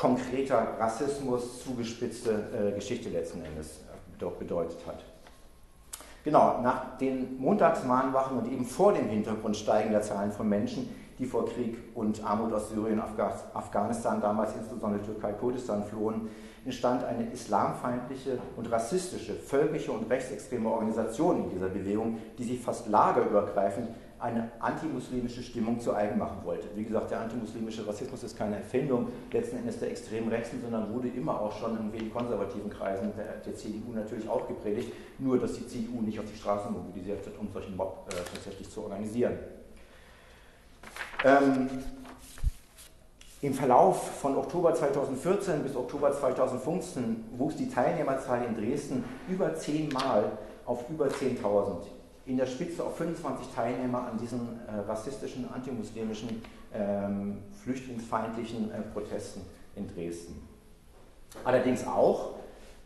konkreter 0.01 0.79
Rassismus, 0.79 1.63
zugespitzte 1.63 2.31
äh, 2.31 2.71
Geschichte 2.71 3.09
letzten 3.09 3.45
Endes 3.45 3.81
bedeutet 4.39 4.77
hat. 4.87 5.03
Genau, 6.23 6.59
nach 6.61 6.97
den 6.97 7.39
Montagsmahnwachen 7.39 8.37
und 8.39 8.51
eben 8.51 8.65
vor 8.65 8.93
dem 8.93 9.07
Hintergrund 9.07 9.57
steigender 9.57 10.01
Zahlen 10.01 10.31
von 10.31 10.49
Menschen, 10.49 10.89
die 11.19 11.25
vor 11.25 11.47
Krieg 11.47 11.77
und 11.93 12.23
Armut 12.23 12.51
aus 12.51 12.69
Syrien, 12.69 12.99
Afghanistan, 13.53 14.21
damals 14.21 14.55
insbesondere 14.55 15.03
Türkei, 15.03 15.33
Kurdistan 15.33 15.83
flohen, 15.83 16.29
entstand 16.65 17.03
eine 17.03 17.31
islamfeindliche 17.31 18.39
und 18.55 18.71
rassistische, 18.71 19.33
völkische 19.33 19.91
und 19.91 20.09
rechtsextreme 20.09 20.69
Organisation 20.69 21.43
in 21.43 21.49
dieser 21.49 21.69
Bewegung, 21.69 22.17
die 22.37 22.43
sich 22.43 22.59
fast 22.59 22.87
lagerübergreifend 22.87 23.89
eine 24.21 24.51
antimuslimische 24.59 25.41
Stimmung 25.41 25.79
zu 25.79 25.93
eigen 25.93 26.19
machen 26.19 26.37
wollte. 26.43 26.67
Wie 26.75 26.83
gesagt, 26.83 27.09
der 27.09 27.21
antimuslimische 27.21 27.87
Rassismus 27.87 28.23
ist 28.23 28.37
keine 28.37 28.57
Erfindung 28.57 29.07
letzten 29.31 29.57
Endes 29.57 29.79
der 29.79 29.89
extremen 29.89 30.29
Rechten, 30.29 30.61
sondern 30.61 30.93
wurde 30.93 31.07
immer 31.07 31.41
auch 31.41 31.51
schon 31.57 31.75
in 31.77 31.91
wenig 31.91 32.13
konservativen 32.13 32.69
Kreisen 32.69 33.11
der, 33.17 33.37
der, 33.37 33.55
CDU 33.55 33.91
natürlich 33.93 34.29
auch 34.29 34.47
gepredigt, 34.47 34.93
nur 35.17 35.39
dass 35.39 35.53
die 35.53 35.67
CDU 35.67 36.01
nicht 36.01 36.19
auf 36.19 36.25
die 36.31 36.37
Straßen 36.37 36.71
mobilisiert 36.71 37.25
hat, 37.25 37.33
um 37.39 37.51
solchen 37.51 37.75
Mob 37.75 38.07
äh, 38.09 38.15
tatsächlich 38.31 38.69
zu 38.69 38.83
organisieren. 38.83 39.33
Ähm, 41.25 41.69
Im 43.41 43.53
Verlauf 43.55 44.19
von 44.19 44.37
Oktober 44.37 44.75
2014 44.75 45.63
bis 45.63 45.75
Oktober 45.75 46.11
2015 46.13 47.25
wuchs 47.37 47.55
die 47.55 47.69
Teilnehmerzahl 47.69 48.43
in 48.45 48.55
Dresden 48.55 49.03
über 49.27 49.55
zehnmal 49.55 50.37
auf 50.65 50.87
über 50.91 51.07
10.000 51.07 52.00
in 52.25 52.37
der 52.37 52.45
Spitze 52.45 52.83
auf 52.83 52.97
25 52.97 53.53
Teilnehmer 53.53 54.07
an 54.07 54.17
diesen 54.17 54.59
äh, 54.67 54.79
rassistischen, 54.87 55.51
antimuslimischen, 55.51 56.41
ähm, 56.73 57.39
flüchtlingsfeindlichen 57.63 58.71
äh, 58.71 58.81
Protesten 58.93 59.41
in 59.75 59.87
Dresden. 59.87 60.47
Allerdings 61.43 61.85
auch, 61.87 62.35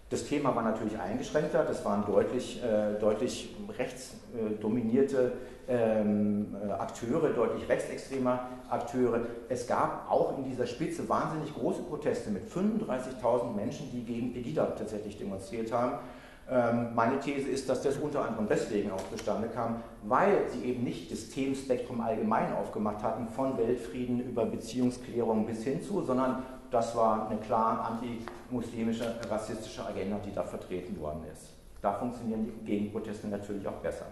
das 0.10 0.26
Thema 0.28 0.56
war 0.56 0.64
natürlich 0.64 0.98
eingeschränkter, 1.00 1.64
das 1.64 1.84
waren 1.84 2.06
deutlich, 2.06 2.64
äh, 2.64 3.00
deutlich 3.00 3.56
rechtsdominierte 3.78 5.34
ähm, 5.68 6.56
äh, 6.64 6.72
Akteure, 6.72 7.30
deutlich 7.30 7.68
rechtsextremer 7.68 8.48
Akteure. 8.70 9.22
Es 9.50 9.68
gab 9.68 10.10
auch 10.10 10.38
in 10.38 10.44
dieser 10.44 10.68
Spitze 10.68 11.10
wahnsinnig 11.10 11.54
große 11.54 11.82
Proteste 11.84 12.30
mit 12.30 12.48
35.000 12.48 13.56
Menschen, 13.56 13.92
die 13.92 14.04
gegen 14.04 14.32
Pegida 14.32 14.66
tatsächlich 14.78 15.18
demonstriert 15.18 15.72
haben. 15.72 16.00
Ähm, 16.50 16.94
meine 16.94 17.20
These 17.20 17.50
ist, 17.50 17.68
dass 17.68 17.82
das 17.82 17.98
unter 17.98 18.24
anderem 18.24 18.48
deswegen 18.48 18.92
auch 18.92 19.02
zustande 19.10 19.48
kam, 19.48 19.82
weil 20.04 20.48
sie 20.50 20.64
eben 20.66 20.84
nicht 20.84 21.12
das 21.12 21.30
Themenspektrum 21.30 22.02
allgemein 22.02 22.54
aufgemacht 22.54 23.02
hatten, 23.02 23.28
von 23.28 23.58
Weltfrieden 23.58 24.20
über 24.20 24.46
Beziehungsklärung 24.46 25.48
bis 25.48 25.64
hin 25.64 25.82
zu, 25.82 26.04
sondern 26.04 26.44
das 26.70 26.96
war 26.96 27.30
eine 27.30 27.40
klar 27.40 28.00
antimuslimische, 28.00 29.16
rassistische 29.30 29.86
Agenda, 29.86 30.20
die 30.24 30.34
da 30.34 30.44
vertreten 30.44 31.00
worden 31.00 31.24
ist. 31.34 31.50
Da 31.82 31.94
funktionieren 31.94 32.46
die 32.46 32.66
Gegenproteste 32.66 33.28
natürlich 33.28 33.68
auch 33.68 33.80
besser. 33.82 34.06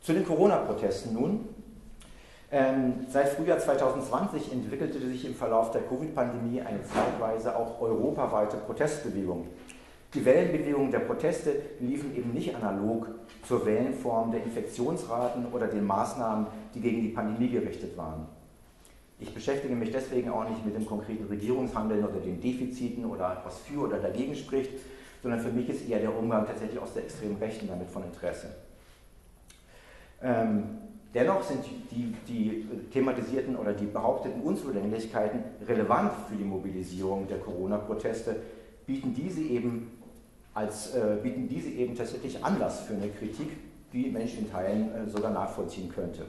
Zu 0.00 0.12
den 0.12 0.24
Corona-Protesten 0.24 1.12
nun. 1.12 1.48
Ähm, 2.50 3.06
seit 3.10 3.28
Frühjahr 3.28 3.58
2020 3.58 4.52
entwickelte 4.52 4.98
sich 5.06 5.26
im 5.26 5.34
Verlauf 5.34 5.70
der 5.70 5.82
Covid-Pandemie 5.82 6.62
eine 6.62 6.82
zeitweise 6.82 7.54
auch 7.54 7.78
europaweite 7.80 8.56
Protestbewegung 8.56 9.48
die 10.14 10.24
Wellenbewegungen 10.24 10.90
der 10.90 11.00
Proteste 11.00 11.54
liefen 11.80 12.16
eben 12.16 12.32
nicht 12.32 12.54
analog 12.54 13.08
zur 13.46 13.66
Wellenform 13.66 14.32
der 14.32 14.42
Infektionsraten 14.42 15.46
oder 15.52 15.66
den 15.66 15.84
Maßnahmen, 15.84 16.46
die 16.74 16.80
gegen 16.80 17.02
die 17.02 17.08
Pandemie 17.08 17.50
gerichtet 17.50 17.96
waren. 17.96 18.26
Ich 19.20 19.34
beschäftige 19.34 19.74
mich 19.74 19.90
deswegen 19.90 20.30
auch 20.30 20.48
nicht 20.48 20.64
mit 20.64 20.76
dem 20.76 20.86
konkreten 20.86 21.26
Regierungshandeln 21.26 22.04
oder 22.04 22.20
den 22.20 22.40
Defiziten 22.40 23.04
oder 23.04 23.42
was 23.44 23.58
für 23.58 23.80
oder 23.80 23.98
dagegen 23.98 24.34
spricht, 24.34 24.70
sondern 25.22 25.40
für 25.40 25.50
mich 25.50 25.68
ist 25.68 25.88
eher 25.88 25.98
der 25.98 26.16
Umgang 26.16 26.46
tatsächlich 26.46 26.78
aus 26.78 26.94
der 26.94 27.02
extremen 27.02 27.36
Rechten 27.36 27.66
damit 27.66 27.90
von 27.90 28.04
Interesse. 28.04 28.46
Ähm, 30.22 30.78
dennoch 31.12 31.42
sind 31.42 31.64
die, 31.90 32.14
die 32.28 32.66
thematisierten 32.92 33.56
oder 33.56 33.72
die 33.72 33.86
behaupteten 33.86 34.40
Unzulänglichkeiten 34.40 35.40
relevant 35.66 36.12
für 36.28 36.36
die 36.36 36.44
Mobilisierung 36.44 37.26
der 37.26 37.38
Corona-Proteste, 37.38 38.36
bieten 38.86 39.14
diese 39.14 39.42
eben 39.42 39.97
als 40.58 40.94
äh, 40.94 41.16
bieten 41.22 41.48
diese 41.48 41.70
eben 41.70 41.96
tatsächlich 41.96 42.44
Anlass 42.44 42.80
für 42.80 42.94
eine 42.94 43.08
Kritik, 43.10 43.56
die 43.92 44.10
Mensch 44.10 44.36
in 44.36 44.50
Teilen 44.50 44.92
äh, 44.92 45.08
sogar 45.08 45.30
nachvollziehen 45.30 45.88
könnte. 45.88 46.26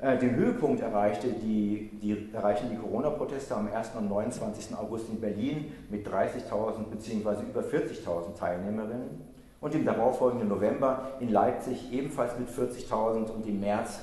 Äh, 0.00 0.18
den 0.18 0.36
Höhepunkt 0.36 0.80
erreichte 0.80 1.32
die, 1.32 1.90
die, 2.00 2.32
erreichen 2.32 2.68
die 2.70 2.76
Corona-Proteste 2.76 3.56
am 3.56 3.66
1. 3.72 3.90
und 3.98 4.08
29. 4.08 4.76
August 4.76 5.08
in 5.08 5.20
Berlin 5.20 5.72
mit 5.90 6.06
30.000 6.06 6.84
bzw. 6.90 7.42
über 7.42 7.60
40.000 7.60 8.38
Teilnehmerinnen 8.38 9.20
und 9.60 9.74
im 9.74 9.84
darauffolgenden 9.84 10.48
November 10.48 11.10
in 11.18 11.30
Leipzig 11.30 11.92
ebenfalls 11.92 12.38
mit 12.38 12.48
40.000 12.48 13.30
und 13.30 13.46
im 13.46 13.58
März 13.58 13.98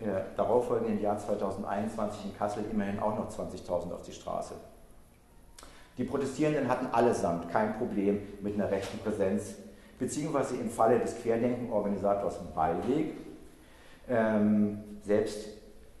äh, 0.00 0.06
darauffolgenden 0.36 1.00
Jahr 1.00 1.18
2021 1.18 2.24
in 2.24 2.36
Kassel 2.36 2.64
immerhin 2.72 2.98
auch 2.98 3.16
noch 3.16 3.30
20.000 3.30 3.92
auf 3.92 4.02
die 4.02 4.12
Straße. 4.12 4.54
Die 5.98 6.04
Protestierenden 6.04 6.68
hatten 6.68 6.86
allesamt 6.92 7.50
kein 7.50 7.76
Problem 7.76 8.20
mit 8.40 8.54
einer 8.54 8.70
rechten 8.70 8.98
Präsenz, 9.00 9.56
beziehungsweise 9.98 10.56
im 10.56 10.70
Falle 10.70 11.00
des 11.00 11.20
Querdenken-Organisators 11.20 12.38
Beiweg, 12.54 13.14
ähm, 14.08 14.78
selbst 15.04 15.48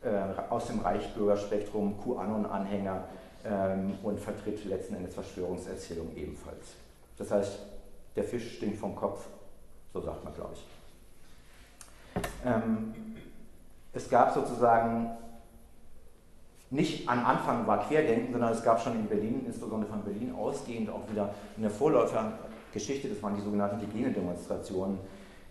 äh, 0.02 0.08
aus 0.50 0.68
dem 0.68 0.78
Reichsbürgerspektrum, 0.78 1.96
QAnon-Anhänger 2.00 3.04
ähm, 3.44 3.98
und 4.04 4.20
vertritt 4.20 4.64
letzten 4.64 4.94
Endes 4.94 5.14
Verschwörungserzählungen 5.14 6.16
ebenfalls. 6.16 6.74
Das 7.16 7.32
heißt, 7.32 7.58
der 8.14 8.22
Fisch 8.22 8.56
stinkt 8.56 8.78
vom 8.78 8.94
Kopf, 8.94 9.26
so 9.92 10.00
sagt 10.00 10.22
man, 10.22 10.32
glaube 10.32 10.54
ich. 10.54 12.22
Ähm, 12.46 12.94
es 13.92 14.08
gab 14.08 14.32
sozusagen 14.32 15.10
nicht 16.70 17.08
am 17.08 17.24
Anfang 17.24 17.66
war 17.66 17.86
Querdenken, 17.86 18.32
sondern 18.32 18.52
es 18.52 18.62
gab 18.62 18.80
schon 18.80 18.92
in 18.94 19.06
Berlin, 19.06 19.42
insbesondere 19.46 19.90
von 19.90 20.02
Berlin 20.02 20.34
ausgehend, 20.34 20.90
auch 20.90 21.10
wieder 21.10 21.34
eine 21.56 21.70
Vorläufergeschichte, 21.70 23.08
das 23.08 23.22
waren 23.22 23.34
die 23.36 23.40
sogenannten 23.40 23.80
Hygienedemonstrationen, 23.80 24.98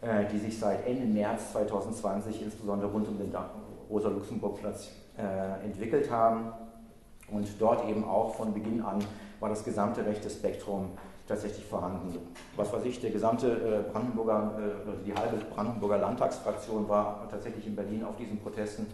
äh, 0.02 0.26
die 0.32 0.38
sich 0.38 0.60
seit 0.60 0.86
Ende 0.86 1.08
März 1.08 1.54
2020 1.54 2.44
insbesondere 2.44 2.92
rund 2.92 3.08
um 3.08 3.18
den 3.18 3.34
Rosa-Luxemburg-Platz 3.90 4.92
äh, 5.18 5.66
entwickelt 5.66 6.12
haben. 6.12 6.52
Und 7.32 7.48
dort 7.60 7.90
eben 7.90 8.06
auch 8.06 8.36
von 8.36 8.54
Beginn 8.54 8.82
an 8.82 9.00
war 9.40 9.50
das 9.50 9.64
gesamte 9.64 10.06
rechte 10.06 10.30
Spektrum 10.30 10.92
tatsächlich 11.28 11.66
vorhanden. 11.66 12.18
Was 12.56 12.72
weiß 12.72 12.86
ich, 12.86 13.02
der 13.02 13.10
gesamte 13.10 13.52
äh, 13.52 13.92
Brandenburger, 13.92 14.54
die 15.06 15.14
halbe 15.14 15.38
Brandenburger 15.54 15.98
Landtagsfraktion 15.98 16.88
war 16.88 17.28
tatsächlich 17.30 17.66
in 17.66 17.76
Berlin 17.76 18.06
auf 18.06 18.16
diesen 18.16 18.40
Protesten. 18.40 18.86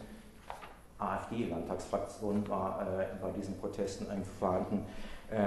AfD-Landtagsfraktion 1.12 2.48
war 2.48 2.82
äh, 2.82 3.06
bei 3.22 3.32
diesen 3.32 3.58
Protesten 3.58 4.08
vorhanden. 4.40 4.86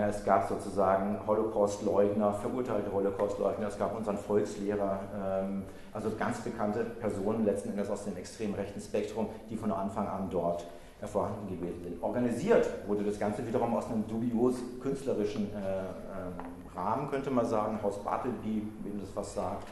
Es 0.08 0.24
gab 0.24 0.48
sozusagen 0.48 1.16
Holocaust-Leugner, 1.28 2.32
verurteilte 2.32 2.90
Holocaust-Leugner, 2.92 3.68
es 3.68 3.78
gab 3.78 3.96
unseren 3.96 4.18
Volkslehrer, 4.18 4.98
ähm, 5.14 5.62
also 5.92 6.10
ganz 6.18 6.40
bekannte 6.40 6.82
Personen 6.82 7.44
letzten 7.44 7.68
Endes 7.68 7.88
aus 7.88 8.04
dem 8.04 8.16
extrem 8.16 8.54
rechten 8.54 8.80
Spektrum, 8.80 9.28
die 9.48 9.54
von 9.54 9.70
Anfang 9.70 10.08
an 10.08 10.28
dort 10.28 10.66
vorhanden 11.04 11.46
gewesen 11.48 11.82
sind. 11.82 12.02
Organisiert 12.02 12.66
wurde 12.86 13.04
das 13.04 13.18
Ganze 13.18 13.46
wiederum 13.46 13.74
aus 13.74 13.86
einem 13.86 14.06
dubios 14.08 14.56
künstlerischen 14.82 15.50
äh, 15.54 15.58
äh, 15.58 16.78
Rahmen, 16.78 17.10
könnte 17.10 17.30
man 17.30 17.44
sagen. 17.44 17.78
Haus 17.82 18.02
Bartleby, 18.02 18.66
wem 18.82 19.00
das 19.00 19.14
was 19.14 19.34
sagt. 19.34 19.68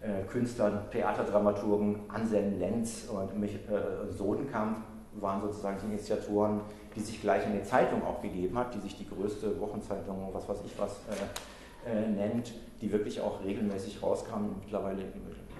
Äh, 0.00 0.24
Künstler, 0.30 0.90
Theaterdramaturgen, 0.90 2.00
Anselm 2.08 2.58
Lenz 2.58 3.08
und 3.08 3.38
mich, 3.38 3.54
äh, 3.54 4.10
Sodenkamp 4.10 4.78
waren 5.20 5.40
sozusagen 5.42 5.78
die 5.80 5.86
Initiatoren, 5.94 6.60
die 6.94 7.00
sich 7.00 7.20
gleich 7.20 7.44
eine 7.44 7.62
Zeitung 7.62 8.04
auch 8.04 8.20
gegeben 8.22 8.58
hat, 8.58 8.74
die 8.74 8.80
sich 8.80 8.96
die 8.96 9.08
größte 9.08 9.60
Wochenzeitung, 9.60 10.28
was 10.32 10.48
weiß 10.48 10.58
ich 10.64 10.78
was, 10.78 10.92
äh, 11.08 11.90
äh, 11.90 12.08
nennt, 12.08 12.52
die 12.80 12.90
wirklich 12.90 13.20
auch 13.20 13.42
regelmäßig 13.44 14.02
rauskam. 14.02 14.56
Mittlerweile, 14.60 15.02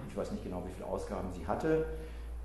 ich 0.09 0.17
weiß 0.17 0.33
nicht 0.33 0.45
genau, 0.45 0.63
wie 0.67 0.73
viele 0.73 0.87
Ausgaben 0.87 1.29
sie 1.33 1.47
hatte 1.47 1.87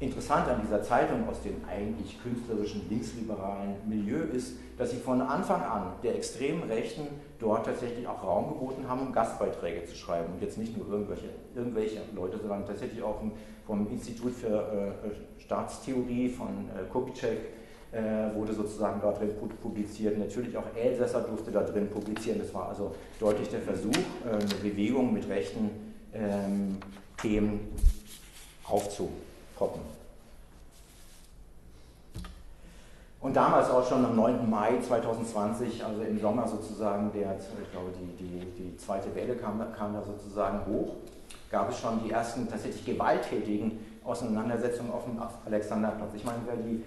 Interessant 0.01 0.48
an 0.48 0.62
dieser 0.62 0.82
Zeitung 0.82 1.28
aus 1.28 1.42
dem 1.42 1.58
eigentlich 1.68 2.24
künstlerischen 2.24 2.88
linksliberalen 2.89 3.75
Milieu 3.86 4.20
ist, 4.34 4.56
dass 4.78 4.92
sie 4.92 4.98
von 4.98 5.20
Anfang 5.22 5.62
an 5.62 5.92
der 6.01 6.16
extremen 6.16 6.63
Rechten 6.72 7.01
dort 7.38 7.66
tatsächlich 7.66 8.08
auch 8.08 8.24
Raum 8.24 8.48
geboten 8.48 8.88
haben, 8.88 9.08
um 9.08 9.12
Gastbeiträge 9.12 9.84
zu 9.84 9.98
schreiben. 9.98 10.32
Und 10.34 10.42
jetzt 10.42 10.58
nicht 10.58 10.78
nur 10.78 10.88
irgendwelche, 10.88 11.28
irgendwelche 11.54 12.00
Leute, 12.16 12.38
sondern 12.38 12.66
tatsächlich 12.66 13.04
auch 13.04 13.20
vom 13.70 13.88
Institut 13.92 14.34
für 14.34 14.48
äh, 14.48 15.42
Staatstheorie 15.44 16.28
von 16.28 16.48
äh, 16.48 16.92
Kubitschek 16.92 17.38
äh, 17.92 18.36
wurde 18.36 18.52
sozusagen 18.54 19.00
dort 19.00 19.20
drin 19.20 19.32
publiziert. 19.62 20.18
Natürlich 20.18 20.58
auch 20.58 20.76
Elsässer 20.76 21.22
durfte 21.22 21.52
da 21.52 21.62
drin 21.62 21.88
publizieren. 21.88 22.40
Das 22.40 22.52
war 22.52 22.70
also 22.70 22.96
deutlich 23.20 23.48
der 23.50 23.62
Versuch, 23.62 23.94
eine 24.26 24.56
Bewegung 24.62 25.14
mit 25.14 25.30
rechten 25.30 25.70
ähm, 26.14 26.78
Themen 27.22 27.60
aufzubauen 28.64 29.30
poppen. 29.60 29.82
Und 33.22 33.36
damals 33.36 33.70
auch 33.70 33.86
schon 33.86 34.06
am 34.06 34.16
9. 34.16 34.50
Mai 34.50 34.80
2020, 34.82 35.84
also 35.84 36.02
im 36.02 36.20
Sommer 36.20 36.48
sozusagen, 36.48 37.12
der, 37.12 37.36
ich 37.38 37.72
glaube, 37.72 37.92
die, 38.00 38.24
die, 38.24 38.46
die 38.58 38.78
zweite 38.78 39.14
Welle 39.14 39.36
kam, 39.36 39.62
kam 39.78 39.94
da 39.94 40.02
sozusagen 40.02 40.66
hoch, 40.66 40.94
gab 41.50 41.70
es 41.70 41.79
schon 41.79 42.03
die 42.03 42.12
ersten 42.12 42.48
tatsächlich 42.48 42.86
gewalttätigen 42.86 43.79
Auseinandersetzungen 44.03 44.91
auf 44.91 45.06
dem 45.06 45.20
Alexanderplatz. 45.46 46.12
Ich 46.15 46.24
meine, 46.24 46.39
wer 46.46 46.56
die, 46.56 46.84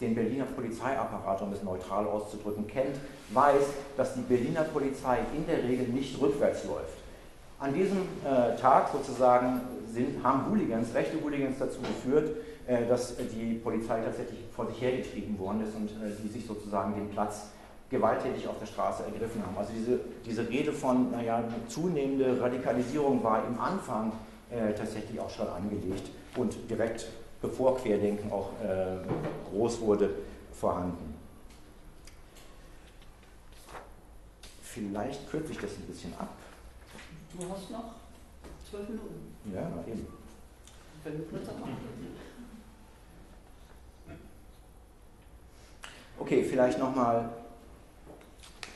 den 0.00 0.14
Berliner 0.14 0.44
Polizeiapparat, 0.44 1.42
um 1.42 1.52
es 1.52 1.62
neutral 1.62 2.06
auszudrücken, 2.06 2.66
kennt, 2.66 2.96
weiß, 3.30 3.62
dass 3.96 4.14
die 4.14 4.22
Berliner 4.22 4.62
Polizei 4.64 5.18
in 5.36 5.46
der 5.46 5.62
Regel 5.62 5.88
nicht 5.88 6.20
rückwärts 6.20 6.64
läuft. 6.64 6.98
An 7.58 7.74
diesem 7.74 7.98
äh, 8.24 8.56
Tag 8.56 8.88
sozusagen 8.90 9.60
sind, 9.86 10.24
haben 10.24 10.50
Hooligans, 10.50 10.94
rechte 10.94 11.22
Hooligans 11.22 11.58
dazu 11.58 11.80
geführt, 11.80 12.30
äh, 12.66 12.86
dass 12.86 13.16
die 13.16 13.54
Polizei 13.54 14.00
tatsächlich 14.00 14.40
vor 14.54 14.66
sich 14.66 14.80
hergetrieben 14.80 15.38
worden 15.38 15.62
ist 15.66 15.74
und 15.76 15.90
äh, 15.90 16.10
die 16.22 16.28
sich 16.28 16.46
sozusagen 16.46 16.94
den 16.94 17.10
Platz 17.10 17.50
gewalttätig 17.90 18.46
auf 18.46 18.58
der 18.58 18.66
Straße 18.66 19.04
ergriffen 19.04 19.44
haben. 19.44 19.56
Also 19.58 19.72
diese, 19.72 20.00
diese 20.24 20.48
Rede 20.48 20.72
von 20.72 21.10
naja, 21.10 21.42
zunehmende 21.68 22.40
Radikalisierung 22.40 23.22
war 23.22 23.44
im 23.46 23.58
Anfang 23.58 24.12
äh, 24.50 24.72
tatsächlich 24.72 25.18
auch 25.18 25.30
schon 25.30 25.48
angelegt 25.48 26.08
und 26.36 26.56
direkt 26.70 27.08
bevor 27.42 27.76
Querdenken 27.76 28.30
auch 28.30 28.52
äh, 28.62 28.98
groß 29.50 29.80
wurde, 29.80 30.10
vorhanden. 30.52 31.14
Vielleicht 34.62 35.28
kürze 35.28 35.52
ich 35.52 35.58
das 35.58 35.72
ein 35.72 35.86
bisschen 35.86 36.14
ab. 36.18 36.28
Du 37.32 37.44
hast 37.50 37.70
noch 37.70 37.94
zwölf 38.68 38.88
Minuten. 38.88 39.34
Ja, 39.52 39.68
eben. 39.90 40.06
Wenn 41.02 41.28
kürzer 41.28 41.52
machen. 41.54 41.76
Okay, 46.18 46.44
vielleicht 46.44 46.78
nochmal 46.78 47.30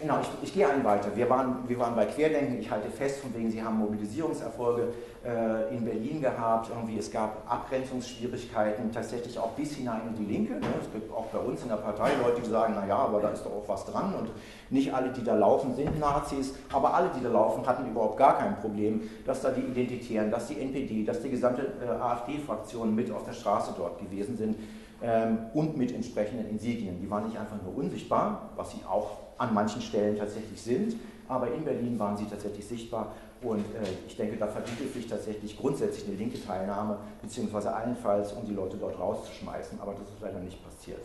Genau, 0.00 0.18
ich, 0.20 0.48
ich, 0.48 0.52
gehe 0.52 0.68
einen 0.68 0.82
weiter. 0.82 1.14
Wir 1.14 1.30
waren, 1.30 1.68
wir 1.68 1.78
waren 1.78 1.94
bei 1.94 2.04
Querdenken, 2.06 2.58
ich 2.58 2.68
halte 2.68 2.90
fest, 2.90 3.20
von 3.20 3.32
wegen, 3.32 3.48
Sie 3.48 3.62
haben 3.62 3.78
Mobilisierungserfolge 3.78 4.88
äh, 5.24 5.72
in 5.72 5.84
Berlin 5.84 6.20
gehabt, 6.20 6.68
irgendwie 6.68 6.98
es 6.98 7.12
gab 7.12 7.44
Abgrenzungsschwierigkeiten, 7.48 8.90
tatsächlich 8.90 9.38
auch 9.38 9.50
bis 9.50 9.76
hinein 9.76 10.00
in 10.08 10.16
die 10.16 10.32
Linke. 10.32 10.54
Ne? 10.54 10.66
Es 10.82 10.92
gibt 10.92 11.12
auch 11.12 11.26
bei 11.26 11.38
uns 11.38 11.62
in 11.62 11.68
der 11.68 11.76
Partei 11.76 12.10
Leute, 12.20 12.42
die 12.42 12.50
sagen, 12.50 12.74
naja, 12.74 12.96
aber 12.96 13.20
da 13.20 13.28
ist 13.28 13.44
doch 13.46 13.52
auch 13.52 13.68
was 13.68 13.86
dran 13.86 14.14
und 14.14 14.30
nicht 14.68 14.92
alle, 14.92 15.10
die 15.10 15.22
da 15.22 15.36
laufen, 15.36 15.76
sind 15.76 16.00
Nazis, 16.00 16.54
aber 16.72 16.92
alle, 16.92 17.10
die 17.16 17.22
da 17.22 17.30
laufen, 17.30 17.64
hatten 17.64 17.88
überhaupt 17.88 18.16
gar 18.16 18.36
kein 18.36 18.56
Problem, 18.56 19.08
dass 19.24 19.42
da 19.42 19.50
die 19.50 19.60
Identitären, 19.60 20.28
dass 20.28 20.48
die 20.48 20.60
NPD, 20.60 21.04
dass 21.04 21.22
die 21.22 21.30
gesamte 21.30 21.72
äh, 21.80 21.88
AfD-Fraktion 21.88 22.92
mit 22.92 23.12
auf 23.12 23.24
der 23.24 23.32
Straße 23.32 23.72
dort 23.76 24.00
gewesen 24.00 24.36
sind 24.36 24.56
ähm, 25.00 25.38
und 25.54 25.76
mit 25.76 25.94
entsprechenden 25.94 26.48
Insignien. 26.50 27.00
Die 27.00 27.08
waren 27.08 27.26
nicht 27.26 27.38
einfach 27.38 27.62
nur 27.62 27.76
unsichtbar, 27.76 28.50
was 28.56 28.72
sie 28.72 28.80
auch 28.90 29.23
an 29.38 29.54
manchen 29.54 29.80
Stellen 29.80 30.16
tatsächlich 30.16 30.60
sind, 30.60 30.96
aber 31.28 31.52
in 31.52 31.64
Berlin 31.64 31.98
waren 31.98 32.16
sie 32.16 32.26
tatsächlich 32.26 32.66
sichtbar 32.66 33.12
und 33.42 33.60
äh, 33.60 34.06
ich 34.06 34.16
denke, 34.16 34.36
da 34.36 34.46
verbietet 34.46 34.92
sich 34.92 35.06
tatsächlich 35.06 35.58
grundsätzlich 35.58 36.06
eine 36.08 36.16
linke 36.16 36.42
Teilnahme, 36.42 36.98
beziehungsweise 37.20 37.74
allenfalls, 37.74 38.32
um 38.32 38.46
die 38.46 38.54
Leute 38.54 38.76
dort 38.76 38.98
rauszuschmeißen, 38.98 39.80
aber 39.80 39.92
das 39.92 40.08
ist 40.08 40.20
leider 40.20 40.40
nicht 40.40 40.64
passiert. 40.64 41.04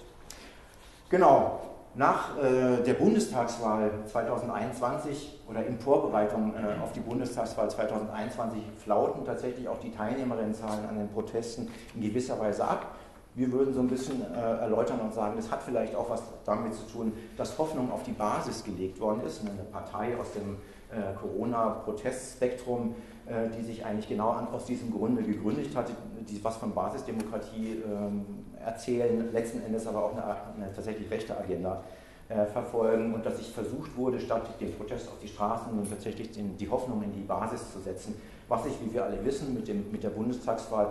Genau, 1.10 1.60
nach 1.96 2.38
äh, 2.38 2.84
der 2.84 2.94
Bundestagswahl 2.94 3.92
2021 4.06 5.39
oder 5.50 5.65
in 5.65 5.80
Vorbereitung 5.80 6.54
äh, 6.54 6.82
auf 6.82 6.94
die 6.94 7.00
Bundestagswahl 7.00 7.70
2021 7.70 8.62
flauten 8.78 9.26
tatsächlich 9.26 9.68
auch 9.68 9.80
die 9.80 9.92
Teilnehmerinnenzahlen 9.92 10.88
an 10.88 10.98
den 10.98 11.10
Protesten 11.10 11.68
in 11.96 12.02
gewisser 12.02 12.39
Weise 12.39 12.63
ab. 12.63 12.96
Wir 13.39 13.54
würden 13.54 13.73
so 13.73 13.80
ein 13.80 13.88
bisschen 13.88 14.21
äh, 14.21 14.38
erläutern 14.38 14.99
und 14.99 15.13
sagen, 15.13 15.36
das 15.38 15.49
hat 15.49 15.63
vielleicht 15.63 15.95
auch 15.95 16.10
was 16.10 16.21
damit 16.43 16.73
zu 16.73 16.86
tun, 16.91 17.13
dass 17.38 17.58
Hoffnung 17.58 17.89
auf 17.89 18.04
die 18.04 18.12
Basis 18.12 18.65
gelegt 18.65 18.99
worden 18.99 19.21
ist. 19.25 19.39
Eine 19.39 19.63
Partei 19.71 20.17
aus 20.19 20.34
dem 20.34 20.58
äh, 20.91 21.13
Corona-Protestspektrum, 21.17 22.95
äh, 23.28 23.47
die 23.58 23.63
sich 23.63 23.86
eigentlich 23.86 24.10
genau 24.10 24.32
an, 24.32 24.49
aus 24.49 24.65
diesem 24.65 24.91
Grunde 24.91 25.23
gegründet 25.23 25.73
hat, 25.73 25.86
die 26.19 26.43
was 26.43 26.58
von 26.58 26.73
Basisdemokratie 26.73 27.82
ähm, 27.86 28.25
erzählen, 28.62 29.32
letzten 29.32 29.63
Endes 29.63 29.88
aber 29.88 30.04
auch 30.04 30.12
eine, 30.12 30.25
eine 30.25 30.73
tatsächlich 30.73 31.10
rechte 31.10 31.38
Agenda 31.38 31.82
äh, 32.28 32.45
verfolgen 32.45 33.13
und 33.13 33.25
dass 33.25 33.38
sich 33.38 33.52
versucht 33.52 33.95
wurde, 33.95 34.19
statt 34.19 34.49
den 34.60 34.75
Protest 34.75 35.08
auf 35.08 35.19
die 35.21 35.30
Straßen 35.30 35.73
nun 35.73 35.89
tatsächlich 35.89 36.32
die 36.34 36.69
Hoffnung 36.69 37.02
in 37.04 37.13
die 37.13 37.21
Basis 37.21 37.71
zu 37.71 37.80
setzen, 37.80 38.19
was 38.49 38.65
sich, 38.65 38.73
wie 38.84 38.93
wir 38.93 39.06
alle 39.06 39.23
wissen, 39.23 39.54
mit, 39.54 39.69
dem, 39.69 39.89
mit 39.91 40.04
der 40.04 40.10
Bundestagswahl 40.10 40.89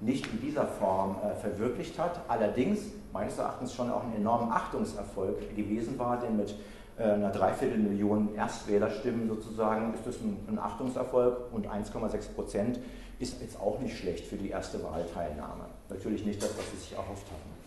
nicht 0.00 0.26
in 0.32 0.40
dieser 0.40 0.66
Form 0.66 1.16
äh, 1.22 1.34
verwirklicht 1.36 1.98
hat, 1.98 2.20
allerdings 2.28 2.80
meines 3.12 3.38
Erachtens 3.38 3.74
schon 3.74 3.90
auch 3.90 4.04
ein 4.04 4.16
enormer 4.16 4.54
Achtungserfolg 4.54 5.54
gewesen 5.56 5.98
war, 5.98 6.18
denn 6.18 6.36
mit 6.36 6.54
äh, 6.98 7.02
einer 7.02 7.30
Dreiviertelmillion 7.30 8.34
Erstwählerstimmen 8.34 9.28
sozusagen 9.28 9.94
ist 9.94 10.06
das 10.06 10.16
ein, 10.16 10.38
ein 10.48 10.58
Achtungserfolg 10.58 11.52
und 11.52 11.66
1,6 11.66 12.34
Prozent 12.34 12.78
ist 13.18 13.40
jetzt 13.42 13.60
auch 13.60 13.78
nicht 13.80 13.98
schlecht 13.98 14.26
für 14.26 14.36
die 14.36 14.48
erste 14.48 14.82
Wahlteilnahme. 14.82 15.64
Natürlich 15.88 16.24
nicht 16.24 16.42
das, 16.42 16.56
was 16.56 16.70
sie 16.70 16.76
sich 16.78 16.92
erhofft 16.92 17.26
hatten. 17.26 17.60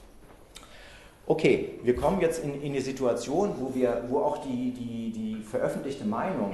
Okay, 1.26 1.80
wir 1.84 1.96
kommen 1.96 2.20
jetzt 2.20 2.44
in, 2.44 2.62
in 2.62 2.72
eine 2.72 2.82
Situation, 2.82 3.56
wo, 3.60 3.74
wir, 3.74 4.04
wo 4.10 4.20
auch 4.20 4.40
die, 4.40 4.72
die, 4.72 5.12
die 5.12 5.44
veröffentlichte 5.44 6.06
Meinung 6.06 6.52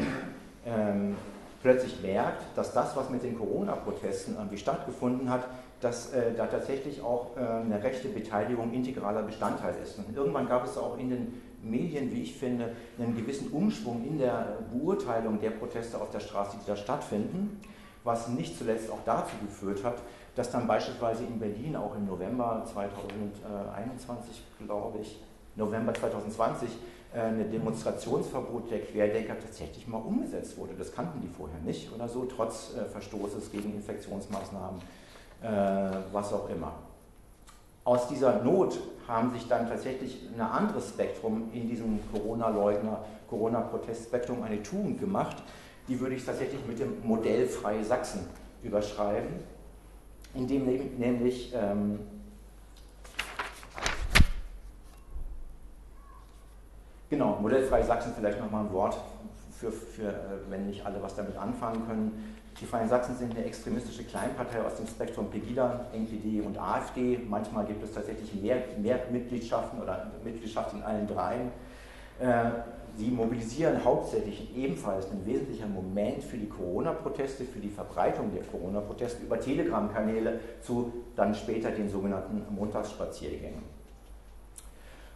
ähm, 0.65 1.15
plötzlich 1.61 2.01
merkt, 2.01 2.43
dass 2.55 2.73
das, 2.73 2.95
was 2.95 3.09
mit 3.09 3.23
den 3.23 3.37
Corona-Protesten 3.37 4.35
irgendwie 4.35 4.57
stattgefunden 4.57 5.29
hat, 5.29 5.47
dass 5.81 6.13
äh, 6.13 6.33
da 6.35 6.47
tatsächlich 6.47 7.01
auch 7.01 7.37
äh, 7.37 7.39
eine 7.39 7.81
rechte 7.81 8.09
Beteiligung 8.09 8.73
integraler 8.73 9.23
Bestandteil 9.23 9.75
ist. 9.81 9.97
Und 9.97 10.15
irgendwann 10.15 10.47
gab 10.47 10.65
es 10.65 10.77
auch 10.77 10.97
in 10.97 11.09
den 11.09 11.41
Medien, 11.61 12.11
wie 12.11 12.23
ich 12.23 12.35
finde, 12.35 12.73
einen 12.97 13.15
gewissen 13.15 13.51
Umschwung 13.51 14.05
in 14.05 14.17
der 14.17 14.57
Beurteilung 14.71 15.39
der 15.39 15.51
Proteste 15.51 15.99
auf 15.99 16.09
der 16.09 16.19
Straße, 16.19 16.57
die 16.61 16.67
da 16.67 16.75
stattfinden, 16.75 17.59
was 18.03 18.27
nicht 18.29 18.57
zuletzt 18.57 18.89
auch 18.89 18.99
dazu 19.05 19.35
geführt 19.41 19.83
hat, 19.83 20.01
dass 20.35 20.51
dann 20.51 20.67
beispielsweise 20.67 21.23
in 21.23 21.39
Berlin 21.39 21.75
auch 21.75 21.95
im 21.95 22.05
November 22.05 22.63
2021, 22.71 24.43
glaube 24.65 24.99
ich, 24.99 25.21
November 25.55 25.93
2020 25.93 26.69
äh, 27.13 27.19
ein 27.19 27.51
Demonstrationsverbot 27.51 28.71
der 28.71 28.81
Querdenker 28.81 29.37
tatsächlich 29.39 29.87
mal 29.87 29.97
umgesetzt 29.97 30.57
wurde. 30.57 30.73
Das 30.77 30.93
kannten 30.93 31.21
die 31.21 31.27
vorher 31.27 31.59
nicht 31.59 31.91
oder 31.93 32.07
so, 32.07 32.25
trotz 32.25 32.75
äh, 32.75 32.85
Verstoßes 32.85 33.51
gegen 33.51 33.73
Infektionsmaßnahmen, 33.75 34.79
was 35.41 36.33
auch 36.33 36.49
immer. 36.49 36.73
Aus 37.85 38.07
dieser 38.07 38.43
Not 38.43 38.77
haben 39.07 39.31
sich 39.31 39.47
dann 39.47 39.67
tatsächlich 39.67 40.27
ein 40.35 40.41
anderes 40.41 40.89
Spektrum 40.89 41.49
in 41.53 41.67
diesem 41.69 41.99
Corona-Leugner, 42.11 43.05
Corona-Protest-Spektrum 43.29 44.43
eine 44.43 44.61
Tugend 44.61 44.99
gemacht. 44.99 45.37
Die 45.87 45.99
würde 45.99 46.15
ich 46.15 46.25
tatsächlich 46.25 46.65
mit 46.67 46.77
dem 46.79 47.01
Modell 47.03 47.47
Freie 47.47 47.83
Sachsen 47.83 48.27
überschreiben, 48.61 49.29
in 50.35 50.47
dem 50.47 50.65
nämlich 50.97 51.53
ähm, 51.55 51.99
Genau, 57.09 57.39
modellfreie 57.41 57.83
Sachsen 57.83 58.13
vielleicht 58.15 58.39
nochmal 58.39 58.65
ein 58.65 58.71
Wort, 58.71 58.95
für, 59.59 59.71
für, 59.71 60.09
äh, 60.09 60.13
wenn 60.49 60.67
nicht 60.67 60.85
alle 60.85 61.01
was 61.01 61.15
damit 61.15 61.35
anfangen 61.37 61.85
können. 61.87 62.35
Die 62.61 62.65
Freien 62.65 62.89
Sachsen 62.89 63.15
sind 63.15 63.35
eine 63.35 63.45
extremistische 63.45 64.03
Kleinpartei 64.03 64.61
aus 64.61 64.75
dem 64.75 64.85
Spektrum 64.85 65.29
Pegida, 65.29 65.85
NPD 65.93 66.41
und 66.41 66.57
AfD. 66.57 67.17
Manchmal 67.29 67.65
gibt 67.65 67.81
es 67.83 67.93
tatsächlich 67.93 68.33
mehr, 68.33 68.57
mehr 68.77 68.99
Mitgliedschaften 69.09 69.81
oder 69.81 70.11
Mitgliedschaft 70.25 70.73
in 70.73 70.83
allen 70.83 71.07
dreien. 71.07 71.51
Äh, 72.19 72.51
sie 72.97 73.11
mobilisieren 73.11 73.81
hauptsächlich 73.85 74.53
ebenfalls 74.57 75.09
einen 75.09 75.25
wesentlichen 75.25 75.73
Moment 75.73 76.21
für 76.21 76.37
die 76.37 76.49
Corona-Proteste, 76.49 77.45
für 77.45 77.59
die 77.59 77.69
Verbreitung 77.69 78.33
der 78.33 78.43
Corona-Proteste 78.43 79.23
über 79.23 79.39
Telegram-Kanäle 79.39 80.41
zu 80.61 80.91
dann 81.15 81.33
später 81.33 81.71
den 81.71 81.87
sogenannten 81.87 82.43
Montagsspaziergängen. 82.53 83.63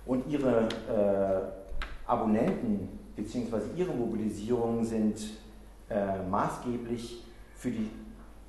Und 0.06 0.32
ihre 0.32 0.70
äh, 0.90 2.10
Abonnenten 2.10 2.88
bzw. 3.18 3.58
ihre 3.76 3.92
Mobilisierungen 3.92 4.86
sind 4.86 5.20
äh, 5.90 6.24
maßgeblich 6.30 7.23
für 7.64 7.72
die 7.72 7.90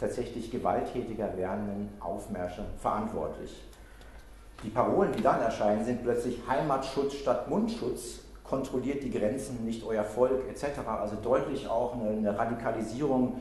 tatsächlich 0.00 0.50
gewalttätiger 0.50 1.37
werdenden 1.37 1.88
Aufmärsche 2.00 2.64
verantwortlich. 2.79 3.62
Die 4.64 4.70
Parolen, 4.70 5.12
die 5.12 5.22
dann 5.22 5.40
erscheinen, 5.40 5.85
sind 5.85 6.03
plötzlich 6.03 6.40
Heimatschutz 6.48 7.14
statt 7.14 7.48
Mundschutz, 7.48 8.22
kontrolliert 8.42 9.05
die 9.05 9.11
Grenzen, 9.11 9.64
nicht 9.64 9.87
euer 9.87 10.03
Volk 10.03 10.48
etc. 10.48 10.81
Also 11.00 11.14
deutlich 11.22 11.68
auch 11.68 11.94
eine, 11.94 12.11
eine 12.11 12.37
Radikalisierung, 12.37 13.38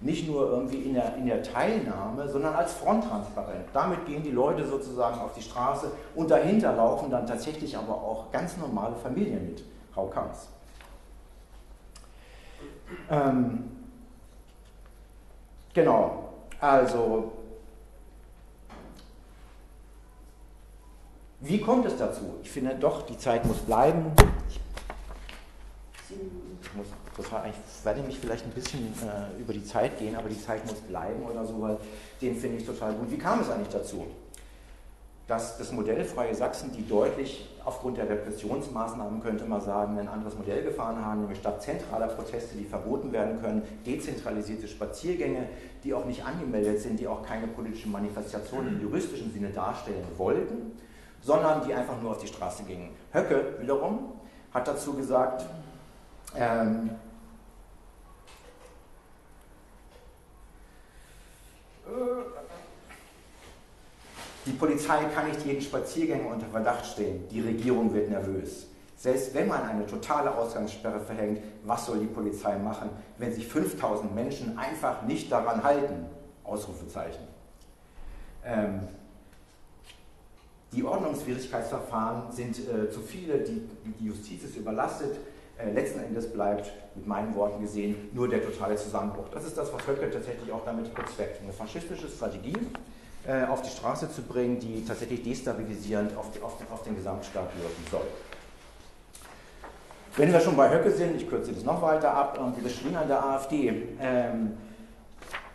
nicht 0.00 0.28
nur 0.28 0.48
irgendwie 0.48 0.82
in 0.82 0.94
der, 0.94 1.16
in 1.16 1.26
der 1.26 1.42
Teilnahme, 1.42 2.28
sondern 2.28 2.54
als 2.54 2.74
Fronttransparent. 2.74 3.64
Damit 3.72 4.06
gehen 4.06 4.22
die 4.22 4.30
Leute 4.30 4.64
sozusagen 4.64 5.18
auf 5.18 5.34
die 5.34 5.42
Straße 5.42 5.90
und 6.14 6.30
dahinter 6.30 6.72
laufen 6.72 7.10
dann 7.10 7.26
tatsächlich 7.26 7.76
aber 7.76 7.94
auch 7.94 8.30
ganz 8.30 8.56
normale 8.58 8.94
Familien 8.94 9.44
mit. 9.44 9.64
Comes? 9.92 10.50
Ähm, 13.10 13.75
genau, 15.76 16.32
also 16.58 17.32
wie 21.40 21.60
kommt 21.60 21.86
es 21.86 21.96
dazu? 21.96 22.40
Ich 22.42 22.50
finde 22.50 22.74
doch, 22.74 23.02
die 23.02 23.16
Zeit 23.18 23.44
muss 23.44 23.58
bleiben. 23.58 24.10
Ich 26.08 26.74
muss 26.74 26.86
total, 27.14 27.50
ich 27.50 27.84
werde 27.84 28.02
mich 28.02 28.18
vielleicht 28.18 28.44
ein 28.46 28.52
bisschen 28.52 28.94
äh, 29.02 29.40
über 29.40 29.52
die 29.52 29.64
Zeit 29.64 29.98
gehen, 29.98 30.16
aber 30.16 30.28
die 30.30 30.40
Zeit 30.40 30.64
muss 30.66 30.80
bleiben 30.80 31.22
oder 31.24 31.44
so, 31.44 31.60
weil 31.60 31.76
den 32.22 32.34
finde 32.36 32.56
ich 32.56 32.66
total 32.66 32.94
gut. 32.94 33.10
Wie 33.10 33.18
kam 33.18 33.40
es 33.40 33.50
eigentlich 33.50 33.68
dazu? 33.68 34.06
Dass 35.26 35.58
das 35.58 35.72
Modell 35.72 36.04
Freie 36.04 36.34
Sachsen, 36.34 36.70
die 36.72 36.86
deutlich 36.86 37.48
aufgrund 37.64 37.96
der 37.98 38.08
Repressionsmaßnahmen, 38.08 39.20
könnte 39.20 39.44
man 39.44 39.60
sagen, 39.60 39.98
ein 39.98 40.06
anderes 40.06 40.36
Modell 40.36 40.62
gefahren 40.62 41.04
haben, 41.04 41.22
nämlich 41.22 41.38
statt 41.38 41.60
zentraler 41.60 42.06
Proteste, 42.06 42.56
die 42.56 42.64
verboten 42.64 43.12
werden 43.12 43.40
können, 43.40 43.62
dezentralisierte 43.84 44.68
Spaziergänge, 44.68 45.48
die 45.82 45.92
auch 45.92 46.04
nicht 46.04 46.24
angemeldet 46.24 46.80
sind, 46.80 47.00
die 47.00 47.08
auch 47.08 47.24
keine 47.24 47.48
politische 47.48 47.88
Manifestation 47.88 48.68
im 48.68 48.80
juristischen 48.80 49.32
Sinne 49.32 49.50
darstellen 49.50 50.06
wollten, 50.16 50.78
sondern 51.22 51.66
die 51.66 51.74
einfach 51.74 52.00
nur 52.00 52.12
auf 52.12 52.18
die 52.18 52.28
Straße 52.28 52.62
gingen. 52.62 52.90
Höcke 53.12 53.56
wiederum 53.60 54.12
hat 54.54 54.68
dazu 54.68 54.94
gesagt, 54.94 55.44
ähm, 56.36 56.90
die 64.46 64.52
Polizei 64.52 65.04
kann 65.14 65.28
nicht 65.28 65.44
jeden 65.44 65.60
Spaziergänger 65.60 66.30
unter 66.30 66.46
Verdacht 66.46 66.86
stellen. 66.86 67.26
Die 67.30 67.40
Regierung 67.40 67.92
wird 67.92 68.08
nervös. 68.08 68.68
Selbst 68.96 69.34
wenn 69.34 69.48
man 69.48 69.62
eine 69.62 69.86
totale 69.86 70.34
Ausgangssperre 70.34 71.00
verhängt, 71.00 71.40
was 71.64 71.86
soll 71.86 71.98
die 71.98 72.06
Polizei 72.06 72.56
machen, 72.56 72.88
wenn 73.18 73.32
sich 73.32 73.46
5000 73.46 74.14
Menschen 74.14 74.56
einfach 74.56 75.02
nicht 75.02 75.30
daran 75.30 75.62
halten? 75.62 76.06
Ausrufezeichen. 76.44 77.22
Ähm, 78.44 78.82
die 80.72 80.84
Ordnungswidrigkeitsverfahren 80.84 82.30
sind 82.30 82.56
äh, 82.58 82.88
zu 82.90 83.00
viele, 83.00 83.38
die, 83.38 83.62
die 83.98 84.06
Justiz 84.06 84.44
ist 84.44 84.56
überlastet. 84.56 85.16
Äh, 85.58 85.72
letzten 85.72 86.00
Endes 86.00 86.32
bleibt, 86.32 86.70
mit 86.94 87.06
meinen 87.06 87.34
Worten 87.34 87.60
gesehen, 87.60 88.10
nur 88.12 88.28
der 88.28 88.42
totale 88.42 88.76
Zusammenbruch. 88.76 89.28
Das 89.32 89.44
ist 89.44 89.58
das, 89.58 89.72
was 89.72 89.86
Höcke 89.86 90.10
tatsächlich 90.10 90.52
auch 90.52 90.64
damit 90.64 90.94
bezweckt. 90.94 91.42
Eine 91.42 91.52
faschistische 91.52 92.08
Strategie 92.08 92.56
äh, 93.26 93.44
auf 93.44 93.62
die 93.62 93.70
Straße 93.70 94.10
zu 94.10 94.22
bringen, 94.22 94.58
die 94.58 94.84
tatsächlich 94.84 95.22
destabilisierend 95.22 96.16
auf, 96.16 96.30
die, 96.30 96.40
auf, 96.40 96.54
auf 96.72 96.82
den 96.82 96.96
Gesamtstaat 96.96 97.48
wirken 97.60 97.84
soll. 97.90 98.06
Wenn 100.16 100.32
wir 100.32 100.40
schon 100.40 100.56
bei 100.56 100.70
Höcke 100.70 100.90
sind, 100.90 101.16
ich 101.16 101.28
kürze 101.28 101.52
das 101.52 101.62
noch 101.62 101.82
weiter 101.82 102.14
ab, 102.14 102.36
irgendwie 102.38 102.62
das 102.62 102.72
Schlingern 102.72 103.06
der 103.06 103.22
AfD. 103.22 103.88
Ähm, 104.00 104.56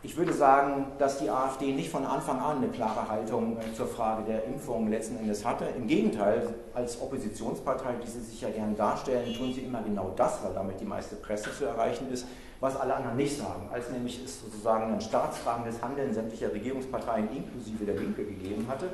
ich 0.03 0.17
würde 0.17 0.33
sagen, 0.33 0.87
dass 0.97 1.19
die 1.19 1.29
AfD 1.29 1.73
nicht 1.73 1.89
von 1.89 2.05
Anfang 2.05 2.39
an 2.39 2.57
eine 2.57 2.69
klare 2.69 3.07
Haltung 3.07 3.57
äh, 3.57 3.73
zur 3.73 3.87
Frage 3.87 4.23
der 4.23 4.45
Impfung 4.45 4.89
letzten 4.89 5.17
Endes 5.17 5.45
hatte. 5.45 5.65
Im 5.77 5.87
Gegenteil, 5.87 6.55
als 6.73 6.99
Oppositionspartei, 6.99 7.93
die 8.03 8.09
sie 8.09 8.19
sich 8.19 8.41
ja 8.41 8.49
gerne 8.49 8.73
darstellen, 8.73 9.33
tun 9.35 9.53
sie 9.53 9.61
immer 9.61 9.81
genau 9.81 10.11
das, 10.15 10.43
weil 10.43 10.53
damit 10.53 10.79
die 10.79 10.85
meiste 10.85 11.15
Presse 11.15 11.51
zu 11.55 11.65
erreichen 11.65 12.11
ist, 12.11 12.25
was 12.61 12.77
alle 12.77 12.95
anderen 12.95 13.17
nicht 13.17 13.37
sagen. 13.37 13.67
Als 13.73 13.89
nämlich 13.89 14.23
es 14.23 14.39
sozusagen 14.41 14.93
ein 14.93 15.01
staatsfragendes 15.01 15.81
Handeln 15.81 16.13
sämtlicher 16.13 16.53
Regierungsparteien 16.53 17.27
inklusive 17.35 17.83
der 17.83 17.95
Linke 17.95 18.23
gegeben 18.23 18.65
hatte, 18.69 18.85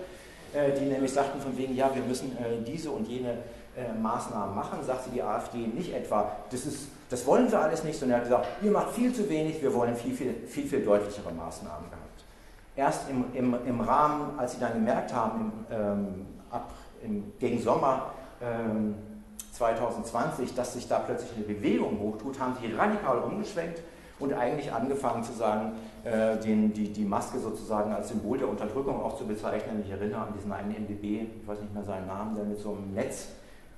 äh, 0.54 0.72
die 0.80 0.86
nämlich 0.86 1.14
sagten 1.14 1.40
von 1.40 1.56
wegen, 1.56 1.76
ja, 1.76 1.94
wir 1.94 2.02
müssen 2.04 2.32
äh, 2.38 2.64
diese 2.66 2.90
und 2.90 3.08
jene 3.08 3.38
Maßnahmen 4.02 4.56
machen, 4.56 4.80
sagte 4.84 5.12
die 5.12 5.22
AfD 5.22 5.60
nicht 5.60 5.94
etwa, 5.94 6.32
das 6.50 6.66
ist 6.66 6.88
das 7.10 7.26
wollen 7.26 7.50
wir 7.50 7.60
alles 7.62 7.84
nicht, 7.84 7.98
sondern 7.98 8.20
er 8.20 8.22
hat 8.22 8.30
gesagt, 8.30 8.48
ihr 8.62 8.72
macht 8.72 8.92
viel 8.92 9.14
zu 9.14 9.30
wenig, 9.30 9.62
wir 9.62 9.74
wollen 9.74 9.96
viel, 9.96 10.14
viel, 10.14 10.36
viel, 10.48 10.68
viel 10.68 10.84
deutlichere 10.84 11.32
Maßnahmen 11.32 11.90
gehabt. 11.90 12.26
Erst 12.76 13.10
im, 13.10 13.26
im, 13.34 13.56
im 13.66 13.82
Rahmen, 13.82 14.38
als 14.38 14.54
sie 14.54 14.60
dann 14.60 14.74
gemerkt 14.74 15.14
haben, 15.14 15.66
im, 15.70 15.76
ähm, 15.76 16.26
ab, 16.52 16.72
im, 17.02 17.32
gegen 17.40 17.62
Sommer 17.62 18.12
ähm, 18.42 18.96
2020, 19.58 20.54
dass 20.56 20.74
sich 20.74 20.88
da 20.88 21.00
plötzlich 21.00 21.32
eine 21.36 21.46
Bewegung 21.46 22.00
hochtut, 22.00 22.39
haben 22.39 22.56
sie 22.62 22.74
radikal 22.74 23.20
umgeschwenkt 23.20 23.82
und 24.20 24.34
eigentlich 24.34 24.72
angefangen 24.72 25.24
zu 25.24 25.34
sagen, 25.34 25.74
äh, 26.04 26.38
den, 26.38 26.74
die, 26.74 26.91
die 26.91 27.06
Maske 27.06 27.39
sozusagen 27.39 27.91
als 27.91 28.10
Symbol 28.10 28.38
der 28.38 28.50
Unterdrückung 28.50 29.02
auch 29.02 29.17
zu 29.17 29.26
bezeichnen. 29.26 29.84
Ich 29.84 29.91
erinnere 29.91 30.22
an 30.22 30.34
diesen 30.36 30.52
einen 30.52 30.72
MDB, 30.72 31.28
ich 31.41 31.48
weiß 31.48 31.60
nicht 31.60 31.74
mehr 31.74 31.84
seinen 31.84 32.08
Namen, 32.08 32.36
der 32.36 32.46
mit 32.46 32.60
so 32.60 32.72
einem 32.72 32.93
Netz 32.93 33.30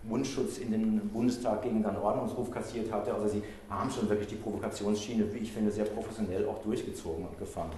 Mundschutz 0.03 0.59
in 0.59 0.71
den 0.71 1.09
Bundestag 1.09 1.61
gegen 1.61 1.83
dann 1.83 1.97
Ordnungsruf 1.97 2.51
kassiert 2.51 2.91
hatte. 2.91 3.13
Also 3.13 3.27
sie 3.27 3.43
haben 3.69 3.91
schon 3.91 4.07
wirklich 4.07 4.27
die 4.27 4.35
Provokationsschiene, 4.35 5.33
wie 5.33 5.39
ich 5.39 5.51
finde, 5.51 5.71
sehr 5.71 5.85
professionell 5.85 6.47
auch 6.47 6.61
durchgezogen 6.63 7.25
und 7.25 7.37
gefangen. 7.37 7.71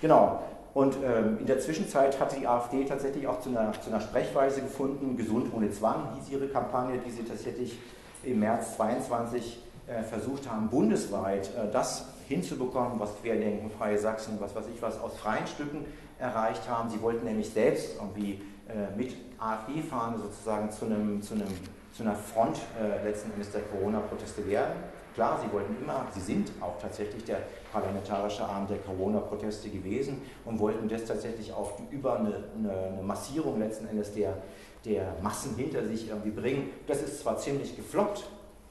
Genau. 0.00 0.42
Und 0.78 0.94
ähm, 1.04 1.38
in 1.40 1.46
der 1.46 1.58
Zwischenzeit 1.58 2.20
hat 2.20 2.38
die 2.38 2.46
AfD 2.46 2.84
tatsächlich 2.84 3.26
auch 3.26 3.40
zu 3.40 3.48
einer, 3.48 3.72
zu 3.72 3.90
einer 3.90 4.00
Sprechweise 4.00 4.60
gefunden. 4.60 5.16
Gesund 5.16 5.52
ohne 5.52 5.72
Zwang 5.72 6.14
hieß 6.14 6.30
ihre 6.30 6.46
Kampagne, 6.46 7.00
die 7.04 7.10
sie 7.10 7.24
tatsächlich 7.24 7.76
im 8.22 8.38
März 8.38 8.76
22 8.76 9.58
äh, 9.88 10.04
versucht 10.04 10.48
haben, 10.48 10.68
bundesweit 10.68 11.48
äh, 11.48 11.68
das 11.72 12.04
hinzubekommen, 12.28 13.00
was 13.00 13.10
Querdenken, 13.20 13.72
Freie 13.72 13.98
Sachsen, 13.98 14.38
was 14.38 14.54
weiß 14.54 14.66
ich 14.72 14.80
was, 14.80 15.00
aus 15.00 15.16
freien 15.16 15.48
Stücken 15.48 15.84
erreicht 16.20 16.68
haben. 16.68 16.88
Sie 16.90 17.02
wollten 17.02 17.24
nämlich 17.24 17.50
selbst 17.50 17.96
irgendwie 17.96 18.40
äh, 18.68 18.96
mit 18.96 19.16
AfD-Fahne 19.40 20.18
sozusagen 20.18 20.70
zu, 20.70 20.84
einem, 20.84 21.20
zu, 21.22 21.34
einem, 21.34 21.48
zu 21.92 22.04
einer 22.04 22.14
Front 22.14 22.60
äh, 22.80 23.02
letzten 23.04 23.32
Endes 23.32 23.50
der 23.50 23.62
Corona-Proteste 23.62 24.46
werden. 24.46 24.74
Klar, 25.18 25.36
sie 25.44 25.52
wollten 25.52 25.74
immer, 25.82 26.06
sie 26.14 26.20
sind 26.20 26.52
auch 26.60 26.78
tatsächlich 26.80 27.24
der 27.24 27.38
parlamentarische 27.72 28.44
Arm 28.44 28.68
der 28.68 28.78
Corona-Proteste 28.78 29.68
gewesen 29.68 30.22
und 30.44 30.60
wollten 30.60 30.88
das 30.88 31.06
tatsächlich 31.06 31.52
auch 31.52 31.72
über 31.90 32.20
eine, 32.20 32.44
eine, 32.56 32.72
eine 32.92 33.02
Massierung 33.02 33.58
letzten 33.58 33.88
Endes 33.88 34.12
der, 34.14 34.36
der 34.84 35.16
Massen 35.20 35.56
hinter 35.56 35.84
sich 35.88 36.08
irgendwie 36.08 36.30
bringen. 36.30 36.70
Das 36.86 37.02
ist 37.02 37.18
zwar 37.18 37.36
ziemlich 37.36 37.74
gefloppt 37.74 38.28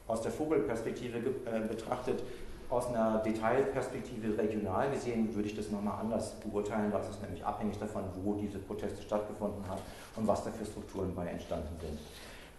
aus 0.07 0.21
der 0.21 0.31
Vogelperspektive 0.31 1.17
äh, 1.17 1.67
betrachtet, 1.67 2.23
aus 2.69 2.87
einer 2.87 3.17
Detailperspektive 3.25 4.37
regional 4.37 4.89
gesehen 4.89 5.35
würde 5.35 5.49
ich 5.49 5.55
das 5.57 5.69
nochmal 5.69 5.99
anders 5.99 6.39
beurteilen. 6.39 6.91
Das 6.93 7.09
ist 7.09 7.21
nämlich 7.21 7.43
abhängig 7.43 7.77
davon, 7.77 8.03
wo 8.23 8.35
diese 8.35 8.59
Proteste 8.59 9.01
stattgefunden 9.01 9.67
haben 9.67 9.81
und 10.15 10.25
was 10.25 10.45
da 10.45 10.51
für 10.51 10.65
Strukturen 10.65 11.13
bei 11.13 11.27
entstanden 11.27 11.75
sind. 11.81 11.99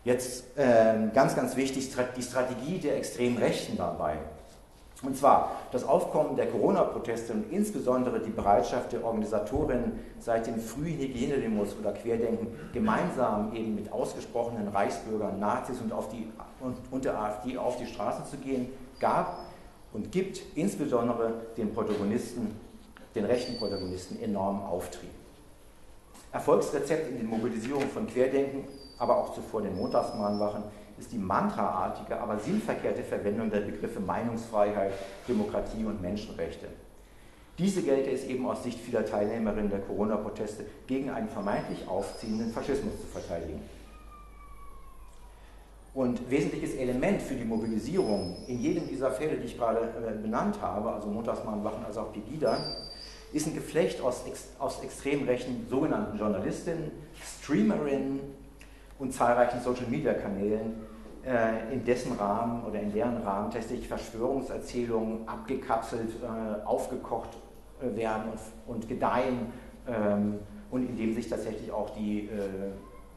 Jetzt 0.05 0.57
äh, 0.57 1.09
ganz, 1.13 1.35
ganz 1.35 1.57
wichtig, 1.57 1.91
die 2.17 2.23
Strategie 2.23 2.79
der 2.79 2.97
extremen 2.97 3.39
Rechten 3.39 3.77
dabei. 3.77 4.19
Und 5.03 5.17
zwar 5.17 5.53
das 5.71 5.85
Aufkommen 5.85 6.35
der 6.35 6.49
Corona-Proteste 6.49 7.33
und 7.33 7.53
insbesondere 7.53 8.19
die 8.19 8.31
Bereitschaft 8.31 8.93
der 8.93 9.05
Organisatorinnen 9.05 10.01
seit 10.19 10.49
den 10.49 10.59
frühen 10.59 10.99
Hygienedemos 10.99 11.77
oder 11.79 11.93
Querdenken 11.93 12.49
gemeinsam 12.73 13.55
eben 13.55 13.77
mit 13.77 13.93
ausgesprochenen 13.93 14.67
Reichsbürgern, 14.69 15.39
Nazis 15.39 15.81
und, 15.81 15.93
auf 15.93 16.09
die, 16.09 16.27
und, 16.61 16.77
und 16.91 17.05
der 17.05 17.17
AfD 17.17 17.57
auf 17.57 17.77
die 17.77 17.87
Straße 17.87 18.29
zu 18.29 18.39
gehen, 18.39 18.73
gab 18.99 19.39
und 19.93 20.11
gibt 20.11 20.41
insbesondere 20.57 21.33
den 21.57 21.73
Protagonisten, 21.73 22.51
den 23.15 23.25
rechten 23.25 23.57
Protagonisten 23.57 24.21
enormen 24.21 24.63
Auftrieb. 24.63 25.11
Erfolgsrezept 26.33 27.09
in 27.09 27.19
den 27.19 27.27
Mobilisierungen 27.27 27.89
von 27.89 28.09
Querdenken, 28.09 28.65
aber 28.99 29.17
auch 29.17 29.35
zuvor 29.35 29.63
den 29.63 29.77
Montagsmahnwachen 29.77 30.65
ist 30.99 31.13
die 31.13 31.19
mantraartige, 31.19 32.21
aber 32.21 32.39
sinnverkehrte 32.39 33.03
Verwendung 33.03 33.51
der 33.51 33.61
Begriffe 33.61 34.01
Meinungsfreiheit, 34.01 34.93
Demokratie 35.29 35.85
und 35.85 36.03
Menschenrechte. 36.03 36.67
Diese 37.59 37.83
gelte 37.83 38.11
es 38.11 38.25
eben 38.25 38.47
aus 38.47 38.63
Sicht 38.63 38.79
vieler 38.79 39.05
Teilnehmerinnen 39.05 39.71
der 39.71 39.81
Corona-Proteste 39.81 40.65
gegen 40.87 41.11
einen 41.11 41.29
vermeintlich 41.29 41.87
aufziehenden 41.89 42.53
Faschismus 42.53 43.01
zu 43.01 43.07
verteidigen. 43.07 43.61
Und 45.93 46.31
wesentliches 46.31 46.77
Element 46.77 47.21
für 47.21 47.35
die 47.35 47.45
Mobilisierung 47.45 48.37
in 48.47 48.61
jedem 48.61 48.87
dieser 48.87 49.11
Fälle, 49.11 49.37
die 49.39 49.47
ich 49.47 49.59
gerade 49.59 49.81
äh, 49.81 50.23
benannt 50.23 50.61
habe, 50.63 50.93
also 50.93 51.09
Montagsmahnwachen 51.09 51.85
als 51.85 51.97
auch 51.97 52.13
Pegida, 52.13 52.59
ist 53.33 53.49
ein 53.49 53.55
Geflecht 53.55 54.01
aus, 54.01 54.23
aus 54.61 54.83
extrem 54.83 55.25
rechten 55.25 55.67
sogenannten 55.69 56.17
Journalistinnen, 56.17 56.93
Streamerinnen 57.41 58.21
und 58.99 59.13
zahlreichen 59.13 59.61
Social-Media-Kanälen, 59.61 60.75
äh, 61.25 61.75
in 61.75 61.85
dessen 61.85 62.13
Rahmen 62.13 62.65
oder 62.65 62.81
in 62.81 62.93
deren 62.93 63.19
Rahmen 63.19 63.51
tatsächlich 63.51 63.89
Verschwörungserzählungen 63.89 65.29
abgekapselt, 65.29 66.11
äh, 66.23 66.65
aufgekocht 66.65 67.31
äh, 67.83 67.97
werden 67.97 68.33
und, 68.33 68.75
und 68.75 68.89
gedeihen 68.89 69.53
ähm, 69.87 70.39
und 70.71 70.89
in 70.89 70.97
dem 70.97 71.15
sich 71.15 71.29
tatsächlich 71.29 71.73
auch 71.73 71.91
die 71.91 72.29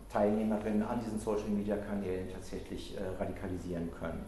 Teilnehmerinnen 0.10 0.84
an 0.84 1.02
diesen 1.04 1.20
Social-Media-Kanälen 1.20 2.30
tatsächlich 2.30 2.98
radikalisieren 3.20 3.89
können. 4.00 4.24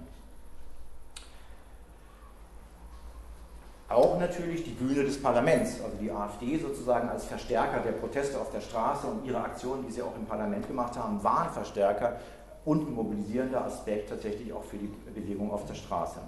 Auch 3.94 4.20
natürlich 4.20 4.64
die 4.64 4.72
Bühne 4.72 5.04
des 5.04 5.22
Parlaments, 5.22 5.80
also 5.84 5.96
die 6.02 6.12
AfD 6.12 6.58
sozusagen 6.58 7.10
als 7.10 7.26
Verstärker 7.26 7.80
der 7.80 7.92
Proteste 7.92 8.40
auf 8.40 8.50
der 8.52 8.62
Straße 8.62 9.06
und 9.06 9.24
ihre 9.26 9.40
Aktionen, 9.40 9.86
die 9.86 9.92
sie 9.92 10.02
auch 10.02 10.16
im 10.16 10.26
Parlament 10.26 10.68
gemacht 10.68 10.98
haben, 10.98 11.24
waren 11.24 11.52
Verstärker 11.52 12.18
und 12.66 12.88
ein 12.88 12.94
mobilisierender 12.94 13.64
Aspekt 13.66 14.10
tatsächlich 14.10 14.52
auch 14.52 14.64
für 14.64 14.78
die 14.78 14.90
Bewegung 15.14 15.52
auf 15.52 15.66
der 15.66 15.76
Straße. 15.76 16.20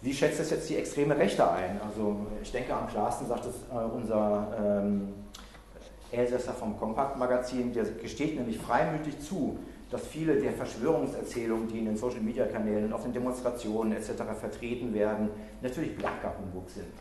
Wie 0.00 0.12
schätzt 0.12 0.40
das 0.40 0.50
jetzt 0.50 0.68
die 0.68 0.76
extreme 0.76 1.16
Rechte 1.16 1.48
ein? 1.48 1.80
Also 1.86 2.26
ich 2.42 2.50
denke, 2.50 2.74
am 2.74 2.88
klarsten 2.88 3.28
sagt 3.28 3.46
es 3.46 3.54
äh, 3.72 3.76
unser 3.76 4.48
ähm, 4.58 5.14
Elsässer 6.10 6.52
vom 6.52 6.78
Kompakt-Magazin, 6.78 7.72
der 7.72 7.84
gesteht 7.84 8.36
nämlich 8.36 8.58
freimütig 8.58 9.20
zu, 9.20 9.58
dass 9.94 10.08
viele 10.08 10.34
der 10.40 10.52
Verschwörungserzählungen, 10.52 11.68
die 11.68 11.78
in 11.78 11.84
den 11.84 11.96
Social-Media-Kanälen, 11.96 12.92
auf 12.92 13.04
den 13.04 13.12
Demonstrationen 13.12 13.92
etc. 13.92 14.24
vertreten 14.40 14.92
werden, 14.92 15.30
natürlich 15.62 15.96
blanker 15.96 16.34
Humbug 16.36 16.68
sind. 16.68 16.92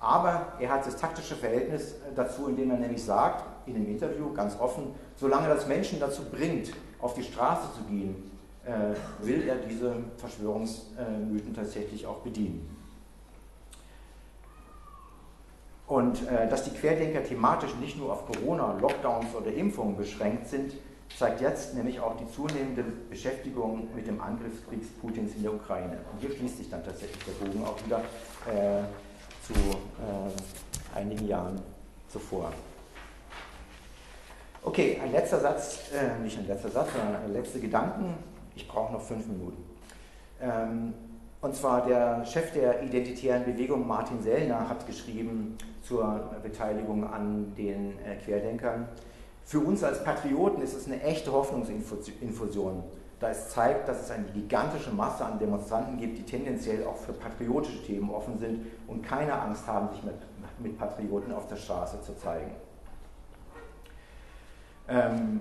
Aber 0.00 0.54
er 0.58 0.70
hat 0.70 0.86
das 0.86 0.96
taktische 0.96 1.34
Verhältnis 1.34 1.96
dazu, 2.16 2.48
indem 2.48 2.70
er 2.70 2.78
nämlich 2.78 3.04
sagt, 3.04 3.44
in 3.66 3.74
dem 3.74 3.86
Interview 3.86 4.32
ganz 4.32 4.58
offen, 4.58 4.94
solange 5.16 5.48
das 5.48 5.68
Menschen 5.68 6.00
dazu 6.00 6.22
bringt, 6.30 6.72
auf 6.98 7.12
die 7.12 7.22
Straße 7.22 7.68
zu 7.76 7.84
gehen, 7.92 8.30
äh, 8.64 8.94
will 9.22 9.46
er 9.46 9.56
diese 9.56 9.94
Verschwörungsmythen 10.16 11.52
tatsächlich 11.54 12.06
auch 12.06 12.20
bedienen. 12.20 12.74
Und 15.86 16.26
äh, 16.26 16.48
dass 16.48 16.64
die 16.64 16.70
Querdenker 16.70 17.22
thematisch 17.22 17.74
nicht 17.82 17.98
nur 17.98 18.14
auf 18.14 18.24
Corona, 18.24 18.78
Lockdowns 18.80 19.34
oder 19.34 19.52
Impfungen 19.52 19.98
beschränkt 19.98 20.48
sind, 20.48 20.72
zeigt 21.18 21.40
jetzt 21.40 21.74
nämlich 21.74 22.00
auch 22.00 22.16
die 22.16 22.30
zunehmende 22.30 22.82
Beschäftigung 22.82 23.88
mit 23.94 24.06
dem 24.06 24.20
Angriffskrieg 24.20 24.80
Putins 25.00 25.34
in 25.36 25.42
der 25.42 25.54
Ukraine. 25.54 25.98
Und 26.12 26.20
hier 26.20 26.30
schließt 26.30 26.58
sich 26.58 26.70
dann 26.70 26.84
tatsächlich 26.84 27.22
der 27.24 27.44
Bogen 27.44 27.64
auch 27.64 27.76
wieder 27.84 27.98
äh, 28.46 28.82
zu 29.46 29.52
äh, 29.54 30.98
einigen 30.98 31.26
Jahren 31.28 31.60
zuvor. 32.08 32.52
Okay, 34.62 34.98
ein 35.02 35.12
letzter 35.12 35.40
Satz, 35.40 35.90
äh, 35.92 36.22
nicht 36.22 36.38
ein 36.38 36.46
letzter 36.46 36.70
Satz, 36.70 36.88
sondern 36.92 37.32
letzte 37.32 37.60
Gedanken. 37.60 38.14
Ich 38.56 38.66
brauche 38.66 38.92
noch 38.92 39.02
fünf 39.02 39.26
Minuten. 39.26 39.62
Ähm, 40.40 40.94
und 41.40 41.54
zwar 41.54 41.86
der 41.86 42.24
Chef 42.24 42.52
der 42.52 42.82
identitären 42.82 43.44
Bewegung, 43.44 43.86
Martin 43.86 44.22
Sellner, 44.22 44.66
hat 44.68 44.86
geschrieben 44.86 45.58
zur 45.82 46.30
Beteiligung 46.42 47.04
an 47.04 47.54
den 47.54 47.98
äh, 47.98 48.16
Querdenkern. 48.24 48.88
Für 49.44 49.60
uns 49.60 49.84
als 49.84 50.02
Patrioten 50.02 50.62
ist 50.62 50.74
es 50.74 50.86
eine 50.86 51.02
echte 51.02 51.30
Hoffnungsinfusion, 51.32 52.82
da 53.20 53.30
es 53.30 53.50
zeigt, 53.50 53.88
dass 53.88 54.00
es 54.00 54.10
eine 54.10 54.24
gigantische 54.24 54.90
Masse 54.90 55.24
an 55.24 55.38
Demonstranten 55.38 55.98
gibt, 55.98 56.18
die 56.18 56.22
tendenziell 56.22 56.84
auch 56.86 56.96
für 56.96 57.12
patriotische 57.12 57.82
Themen 57.84 58.10
offen 58.10 58.38
sind 58.38 58.66
und 58.86 59.02
keine 59.02 59.38
Angst 59.38 59.66
haben, 59.66 59.90
sich 59.90 60.02
mit, 60.02 60.14
mit 60.58 60.78
Patrioten 60.78 61.32
auf 61.32 61.46
der 61.46 61.56
Straße 61.56 62.00
zu 62.02 62.16
zeigen. 62.16 62.52
Ähm, 64.88 65.40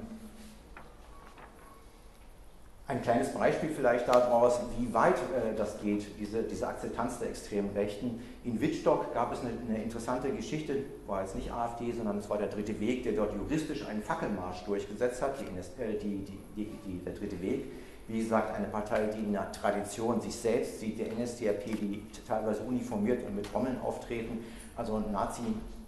ein 2.94 3.02
kleines 3.02 3.30
Beispiel 3.34 3.70
vielleicht 3.70 4.08
daraus, 4.08 4.60
wie 4.78 4.94
weit 4.94 5.16
äh, 5.16 5.56
das 5.58 5.80
geht, 5.82 6.06
diese, 6.20 6.44
diese 6.44 6.68
Akzeptanz 6.68 7.20
der 7.20 7.30
extremen 7.30 7.72
Rechten. 7.72 8.22
In 8.44 8.62
Wittstock 8.62 9.14
gab 9.14 9.34
es 9.34 9.40
eine, 9.42 9.52
eine, 9.68 9.84
interessante 9.84 10.30
Geschichte, 10.30 10.78
war 11.08 11.22
jetzt 11.22 11.36
nicht 11.36 11.52
AfD, 11.52 11.92
sondern 11.92 12.20
es 12.20 12.30
war 12.30 12.38
der 12.38 12.48
Dritte 12.48 12.80
Weg, 12.80 13.04
der 13.04 13.14
dort 13.14 13.34
juristisch 13.34 13.86
einen 13.88 14.04
Fackelmarsch 14.04 14.64
durchgesetzt 14.66 15.22
hat, 15.22 15.42
äh, 15.42 15.98
die, 15.98 16.26
die, 16.56 16.66
die, 16.86 17.00
der 17.04 17.14
Dritte 17.14 17.42
Weg. 17.42 17.66
Wie 18.08 18.20
gesagt, 18.20 18.56
eine 18.56 18.68
Partei, 18.68 19.08
die 19.08 19.24
in 19.24 19.32
der 19.32 19.52
Tradition 19.52 20.20
sich 20.22 20.36
selbst 20.36 20.80
sieht, 20.80 21.00
der 21.00 21.08
NSDAP, 21.14 21.66
die 21.66 22.04
teilweise 22.28 22.64
uniformiert 22.64 23.26
und 23.26 23.36
mit 23.36 23.50
Trommeln 23.50 23.80
auftreten. 23.82 24.44
Also 24.76 25.00
Nazi, 25.00 25.42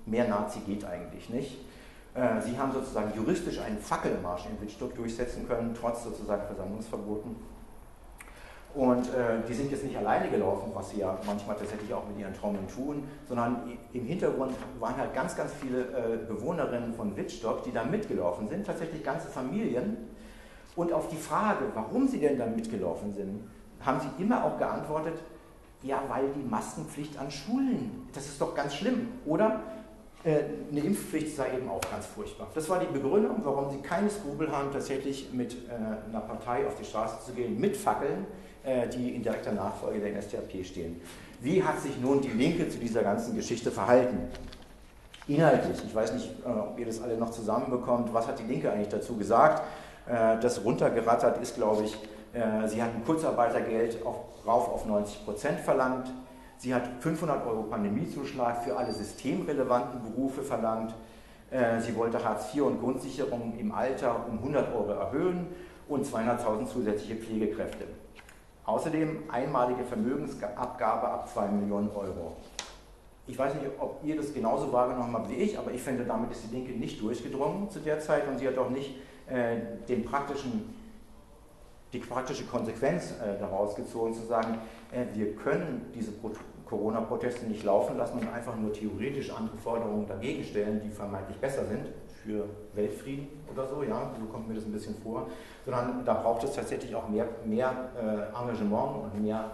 mehr 0.06 0.28
Nazi 0.28 0.60
geht 0.66 0.86
eigentlich 0.86 1.30
nicht. 1.30 1.58
Äh, 2.16 2.42
sie 2.42 2.58
haben 2.58 2.72
sozusagen 2.72 3.12
juristisch 3.14 3.60
einen 3.60 3.78
Fackelmarsch 3.78 4.46
in 4.46 4.60
Wittstock 4.62 4.96
durchsetzen 4.96 5.48
können, 5.48 5.76
trotz 5.80 6.06
sozusagen 6.06 6.48
Versammlungsverboten. 6.48 7.36
Und 8.74 9.08
äh, 9.14 9.42
die 9.48 9.54
sind 9.54 9.72
jetzt 9.72 9.86
nicht 9.86 9.96
alleine 9.96 10.30
gelaufen, 10.30 10.72
was 10.74 10.90
sie 10.90 11.00
ja 11.00 11.18
manchmal 11.26 11.56
tatsächlich 11.56 11.94
auch 11.94 12.08
mit 12.08 12.18
ihren 12.20 12.34
Trommeln 12.34 12.68
tun, 12.68 13.04
sondern 13.28 13.78
im 13.94 14.06
Hintergrund 14.06 14.54
waren 14.80 14.98
halt 14.98 15.14
ganz, 15.14 15.36
ganz 15.36 15.54
viele 15.54 15.82
äh, 15.82 16.18
Bewohnerinnen 16.28 16.94
von 16.94 17.16
Wittstock, 17.16 17.64
die 17.64 17.72
da 17.72 17.84
mitgelaufen 17.84 18.50
sind, 18.50 18.66
tatsächlich 18.66 19.04
ganze 19.04 19.28
Familien. 19.28 19.98
Und 20.76 20.92
auf 20.92 21.08
die 21.08 21.16
Frage, 21.16 21.66
warum 21.74 22.08
sie 22.08 22.20
denn 22.20 22.38
da 22.38 22.46
mitgelaufen 22.46 23.14
sind, 23.14 23.48
haben 23.80 24.00
sie 24.02 24.22
immer 24.22 24.44
auch 24.44 24.58
geantwortet, 24.58 25.20
ja, 25.82 26.02
weil 26.10 26.30
die 26.34 26.44
Maskenpflicht 26.44 27.18
an 27.18 27.30
Schulen, 27.32 28.10
das 28.14 28.26
ist 28.26 28.42
doch 28.42 28.56
ganz 28.56 28.76
schlimm. 28.76 29.08
Oder 29.26 29.62
eine 30.26 30.80
Impfpflicht 30.80 31.36
sei 31.36 31.56
eben 31.56 31.70
auch 31.70 31.82
ganz 31.82 32.08
furchtbar. 32.08 32.48
Das 32.56 32.68
war 32.68 32.80
die 32.80 32.88
Begründung, 32.88 33.42
warum 33.44 33.70
sie 33.70 33.78
keine 33.78 34.10
Skrupel 34.10 34.52
haben, 34.52 34.72
tatsächlich 34.72 35.30
mit 35.32 35.54
äh, 35.54 36.10
einer 36.10 36.22
Partei 36.22 36.66
auf 36.66 36.76
die 36.76 36.84
Straße 36.86 37.24
zu 37.24 37.34
gehen, 37.34 37.60
mit 37.60 37.78
Fackeln, 37.78 38.26
äh, 38.64 38.88
die 38.88 39.16
in 39.16 39.22
direkter 39.22 39.52
Nachfolge 39.52 40.00
der 40.00 40.18
NSDAP 40.18 40.66
stehen. 40.66 41.00
Wie 41.42 41.64
hat 41.64 41.80
sich 41.80 42.00
nun 42.02 42.22
die 42.22 42.30
Linke 42.30 42.68
zu 42.70 42.80
dieser 42.80 43.04
ganzen 43.04 43.36
Geschichte 43.36 43.70
verhalten? 43.70 44.18
Inhaltlich, 45.28 45.78
ich 45.86 45.94
weiß 45.94 46.14
nicht, 46.14 46.30
ob 46.46 46.80
ihr 46.80 46.86
das 46.86 47.02
alle 47.02 47.18
noch 47.18 47.32
zusammenbekommt, 47.32 48.14
was 48.14 48.28
hat 48.28 48.40
die 48.40 48.44
Linke 48.44 48.72
eigentlich 48.72 48.90
dazu 48.90 49.18
gesagt? 49.18 49.64
Das 50.06 50.64
runtergerattert 50.64 51.42
ist, 51.42 51.56
glaube 51.56 51.84
ich, 51.84 51.98
sie 52.68 52.82
hat 52.82 52.94
ein 52.94 53.04
Kurzarbeitergeld 53.04 54.06
auf, 54.06 54.18
rauf 54.46 54.70
auf 54.70 54.86
90 54.86 55.26
Prozent 55.26 55.60
verlangt, 55.62 56.12
Sie 56.58 56.74
hat 56.74 56.90
500 57.00 57.46
Euro 57.46 57.64
Pandemiezuschlag 57.64 58.64
für 58.64 58.76
alle 58.78 58.94
systemrelevanten 58.94 60.02
Berufe 60.04 60.42
verlangt. 60.42 60.94
Äh, 61.52 61.80
sie 61.80 61.96
wollte 61.96 62.24
Hartz 62.24 62.54
IV 62.54 62.64
und 62.64 62.80
Grundsicherung 62.80 63.54
im 63.58 63.72
Alter 63.72 64.26
um 64.28 64.38
100 64.38 64.74
Euro 64.74 64.92
erhöhen 64.92 65.48
und 65.88 66.06
200.000 66.06 66.66
zusätzliche 66.68 67.16
Pflegekräfte. 67.16 67.86
Außerdem 68.66 69.24
einmalige 69.30 69.84
Vermögensabgabe 69.84 71.08
ab 71.08 71.30
2 71.30 71.48
Millionen 71.50 71.90
Euro. 71.90 72.36
Ich 73.28 73.38
weiß 73.38 73.56
nicht, 73.56 73.66
ob 73.80 74.02
ihr 74.04 74.16
das 74.16 74.34
genauso 74.34 74.72
wahrgenommen 74.72 75.14
habt 75.14 75.30
wie 75.30 75.36
ich, 75.36 75.58
aber 75.58 75.72
ich 75.72 75.82
finde, 75.82 76.04
damit 76.06 76.32
ist 76.32 76.46
die 76.50 76.56
Linke 76.56 76.74
nicht 76.74 77.02
durchgedrungen 77.02 77.70
zu 77.70 77.80
der 77.80 78.00
Zeit 78.00 78.28
und 78.28 78.38
sie 78.40 78.48
hat 78.48 78.58
auch 78.58 78.70
nicht 78.70 78.98
äh, 79.28 79.58
den 79.88 80.06
praktischen 80.06 80.76
die 81.96 82.00
praktische 82.00 82.44
Konsequenz 82.44 83.12
äh, 83.12 83.40
daraus 83.40 83.76
gezogen, 83.76 84.14
zu 84.14 84.26
sagen, 84.26 84.58
äh, 84.92 85.06
wir 85.14 85.34
können 85.36 85.92
diese 85.96 86.12
Corona-Proteste 86.66 87.46
nicht 87.46 87.64
laufen 87.64 87.98
lassen 87.98 88.20
und 88.20 88.28
einfach 88.34 88.56
nur 88.58 88.74
theoretisch 88.74 89.32
andere 89.32 89.58
Forderungen 89.58 90.06
dagegen 90.06 90.44
stellen, 90.44 90.82
die 90.84 90.90
vermeintlich 90.90 91.38
besser 91.38 91.66
sind 91.66 91.88
für 92.24 92.46
Weltfrieden 92.74 93.28
oder 93.54 93.68
so, 93.68 93.84
ja, 93.84 94.12
so 94.20 94.26
kommt 94.26 94.48
mir 94.48 94.56
das 94.56 94.66
ein 94.66 94.74
bisschen 94.74 94.96
vor, 94.96 95.28
sondern 95.64 96.04
da 96.04 96.16
braucht 96.16 96.44
es 96.44 96.54
tatsächlich 96.54 96.94
auch 96.96 97.08
mehr, 97.08 97.28
mehr 97.46 97.90
äh, 97.96 98.38
Engagement 98.38 99.04
und 99.04 99.24
mehr 99.24 99.52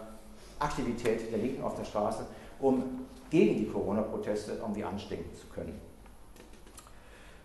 Aktivität 0.58 1.32
der 1.32 1.40
Linken 1.40 1.64
auf 1.64 1.76
der 1.76 1.84
Straße, 1.84 2.26
um 2.60 3.06
gegen 3.30 3.58
die 3.58 3.68
Corona-Proteste 3.68 4.54
irgendwie 4.54 4.84
anstinken 4.84 5.36
zu 5.36 5.48
können. 5.48 5.80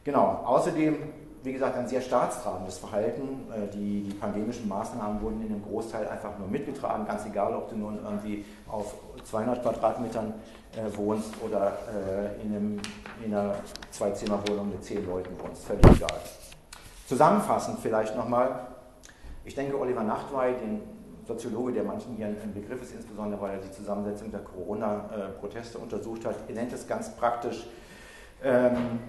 Genau, 0.04 0.42
außerdem 0.44 0.96
wie 1.42 1.52
gesagt, 1.52 1.76
ein 1.76 1.88
sehr 1.88 2.00
staatstragendes 2.00 2.78
Verhalten. 2.78 3.46
Äh, 3.52 3.68
die, 3.72 4.02
die, 4.02 4.14
pandemischen 4.14 4.68
Maßnahmen 4.68 5.20
wurden 5.20 5.40
in 5.42 5.48
dem 5.48 5.62
Großteil 5.62 6.08
einfach 6.08 6.38
nur 6.38 6.48
mitgetragen, 6.48 7.06
ganz 7.06 7.24
egal, 7.26 7.54
ob 7.54 7.70
du 7.70 7.76
nun 7.76 7.98
irgendwie 8.04 8.44
auf 8.68 8.94
200 9.24 9.62
Quadratmetern 9.62 10.34
äh, 10.74 10.96
wohnst 10.96 11.32
oder 11.44 11.78
äh, 11.88 12.42
in, 12.42 12.54
einem, 12.54 12.80
in 13.24 13.34
einer 13.34 13.54
Zwei-Zimmer-Wohnung 13.90 14.70
mit 14.70 14.84
zehn 14.84 15.06
Leuten 15.06 15.34
wohnst, 15.40 15.64
völlig 15.64 15.84
egal. 15.84 16.20
Zusammenfassend 17.06 17.78
vielleicht 17.80 18.16
nochmal, 18.16 18.66
ich 19.44 19.54
denke, 19.54 19.78
Oliver 19.78 20.02
Nachtwey, 20.02 20.54
den 20.54 20.82
Soziologe, 21.26 21.72
der 21.72 21.84
manchen 21.84 22.14
hier 22.16 22.26
ein 22.26 22.52
Begriff 22.54 22.82
ist, 22.82 22.94
insbesondere 22.94 23.40
weil 23.40 23.54
er 23.54 23.58
die 23.58 23.70
Zusammensetzung 23.70 24.30
der 24.30 24.40
Corona-Proteste 24.40 25.78
untersucht 25.78 26.24
hat, 26.24 26.48
nennt 26.50 26.72
es 26.72 26.86
ganz 26.86 27.10
praktisch 27.16 27.66
ähm, 28.42 29.00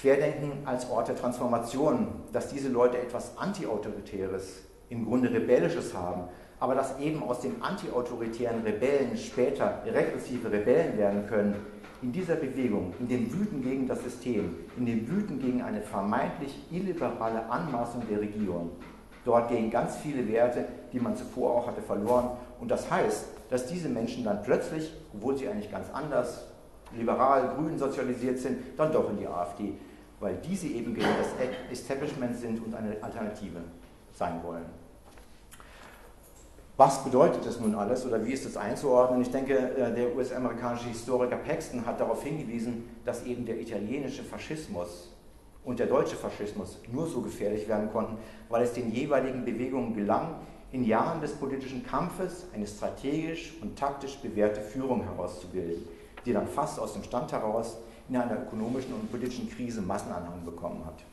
Querdenken 0.00 0.52
als 0.64 0.88
Ort 0.88 1.08
der 1.08 1.16
Transformation, 1.16 2.06
dass 2.32 2.48
diese 2.48 2.70
Leute 2.70 2.96
etwas 2.96 3.36
Antiautoritäres, 3.36 4.62
im 4.88 5.04
Grunde 5.04 5.30
Rebellisches 5.30 5.94
haben, 5.94 6.22
aber 6.58 6.74
dass 6.74 6.98
eben 6.98 7.22
aus 7.22 7.40
den 7.40 7.60
antiautoritären 7.62 8.62
Rebellen 8.62 9.14
später 9.18 9.82
regressive 9.84 10.50
Rebellen 10.50 10.96
werden 10.96 11.26
können, 11.26 11.54
in 12.00 12.12
dieser 12.12 12.36
Bewegung, 12.36 12.94
in 12.98 13.08
dem 13.08 13.30
Wüten 13.30 13.62
gegen 13.62 13.86
das 13.86 14.02
System, 14.02 14.56
in 14.78 14.86
dem 14.86 15.06
Wüten 15.06 15.38
gegen 15.38 15.60
eine 15.60 15.82
vermeintlich 15.82 16.58
illiberale 16.70 17.50
Anmaßung 17.50 18.02
der 18.10 18.22
Regierung. 18.22 18.70
Dort 19.26 19.50
gehen 19.50 19.70
ganz 19.70 19.98
viele 19.98 20.26
Werte, 20.26 20.64
die 20.94 20.98
man 20.98 21.14
zuvor 21.14 21.56
auch 21.56 21.66
hatte, 21.66 21.82
verloren. 21.82 22.30
Und 22.58 22.70
das 22.70 22.90
heißt, 22.90 23.26
dass 23.50 23.66
diese 23.66 23.90
Menschen 23.90 24.24
dann 24.24 24.42
plötzlich, 24.42 24.94
obwohl 25.12 25.36
sie 25.36 25.46
eigentlich 25.46 25.70
ganz 25.70 25.90
anders, 25.92 26.46
liberal, 26.96 27.54
grün 27.54 27.78
sozialisiert 27.78 28.38
sind, 28.38 28.78
dann 28.78 28.92
doch 28.92 29.10
in 29.10 29.18
die 29.18 29.26
AfD 29.26 29.74
weil 30.20 30.36
diese 30.36 30.68
eben 30.68 30.94
gegen 30.94 31.08
das 31.18 31.28
Establishment 31.70 32.36
sind 32.36 32.62
und 32.64 32.74
eine 32.74 33.02
Alternative 33.02 33.60
sein 34.12 34.40
wollen. 34.44 34.66
Was 36.76 37.04
bedeutet 37.04 37.44
das 37.44 37.60
nun 37.60 37.74
alles 37.74 38.06
oder 38.06 38.24
wie 38.24 38.32
ist 38.32 38.46
das 38.46 38.56
einzuordnen? 38.56 39.20
Ich 39.20 39.30
denke, 39.30 39.54
äh, 39.54 39.94
der 39.94 40.16
US-amerikanische 40.16 40.88
Historiker 40.88 41.36
Paxton 41.36 41.84
hat 41.84 42.00
darauf 42.00 42.22
hingewiesen, 42.22 42.88
dass 43.04 43.24
eben 43.26 43.44
der 43.44 43.60
italienische 43.60 44.22
Faschismus 44.22 45.14
und 45.62 45.78
der 45.78 45.86
deutsche 45.86 46.16
Faschismus 46.16 46.78
nur 46.90 47.06
so 47.06 47.20
gefährlich 47.20 47.68
werden 47.68 47.90
konnten, 47.92 48.16
weil 48.48 48.62
es 48.62 48.72
den 48.72 48.90
jeweiligen 48.90 49.44
Bewegungen 49.44 49.94
gelang, 49.94 50.36
in 50.72 50.84
Jahren 50.84 51.20
des 51.20 51.32
politischen 51.32 51.84
Kampfes 51.84 52.46
eine 52.54 52.66
strategisch 52.66 53.54
und 53.60 53.78
taktisch 53.78 54.16
bewährte 54.18 54.62
Führung 54.62 55.02
herauszubilden, 55.02 55.86
die 56.24 56.32
dann 56.32 56.46
fast 56.46 56.78
aus 56.80 56.94
dem 56.94 57.02
Stand 57.02 57.32
heraus 57.32 57.76
in 58.10 58.16
einer 58.16 58.42
ökonomischen 58.42 58.92
und 58.92 59.10
politischen 59.10 59.48
Krise 59.48 59.80
Massenanhang 59.80 60.44
bekommen 60.44 60.84
hat. 60.84 61.04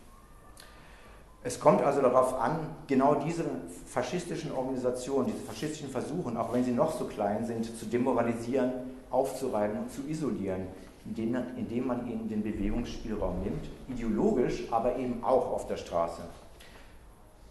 Es 1.44 1.60
kommt 1.60 1.82
also 1.82 2.02
darauf 2.02 2.34
an, 2.42 2.60
genau 2.88 3.16
diese 3.16 3.46
faschistischen 3.86 4.52
Organisationen, 4.52 5.28
diese 5.28 5.46
faschistischen 5.46 5.90
Versuche, 5.90 6.38
auch 6.38 6.52
wenn 6.52 6.64
sie 6.64 6.72
noch 6.72 6.98
so 6.98 7.06
klein 7.06 7.46
sind, 7.46 7.66
zu 7.78 7.86
demoralisieren, 7.86 8.72
aufzureiben 9.12 9.80
und 9.80 9.92
zu 9.92 10.02
isolieren, 10.10 10.68
indem, 11.06 11.38
indem 11.56 11.88
man 11.88 12.08
ihnen 12.08 12.28
den 12.28 12.44
Bewegungsspielraum 12.44 13.42
nimmt, 13.44 13.70
ideologisch, 13.88 14.64
aber 14.72 14.98
eben 14.98 15.24
auch 15.24 15.52
auf 15.52 15.68
der 15.68 15.78
Straße. 15.78 16.24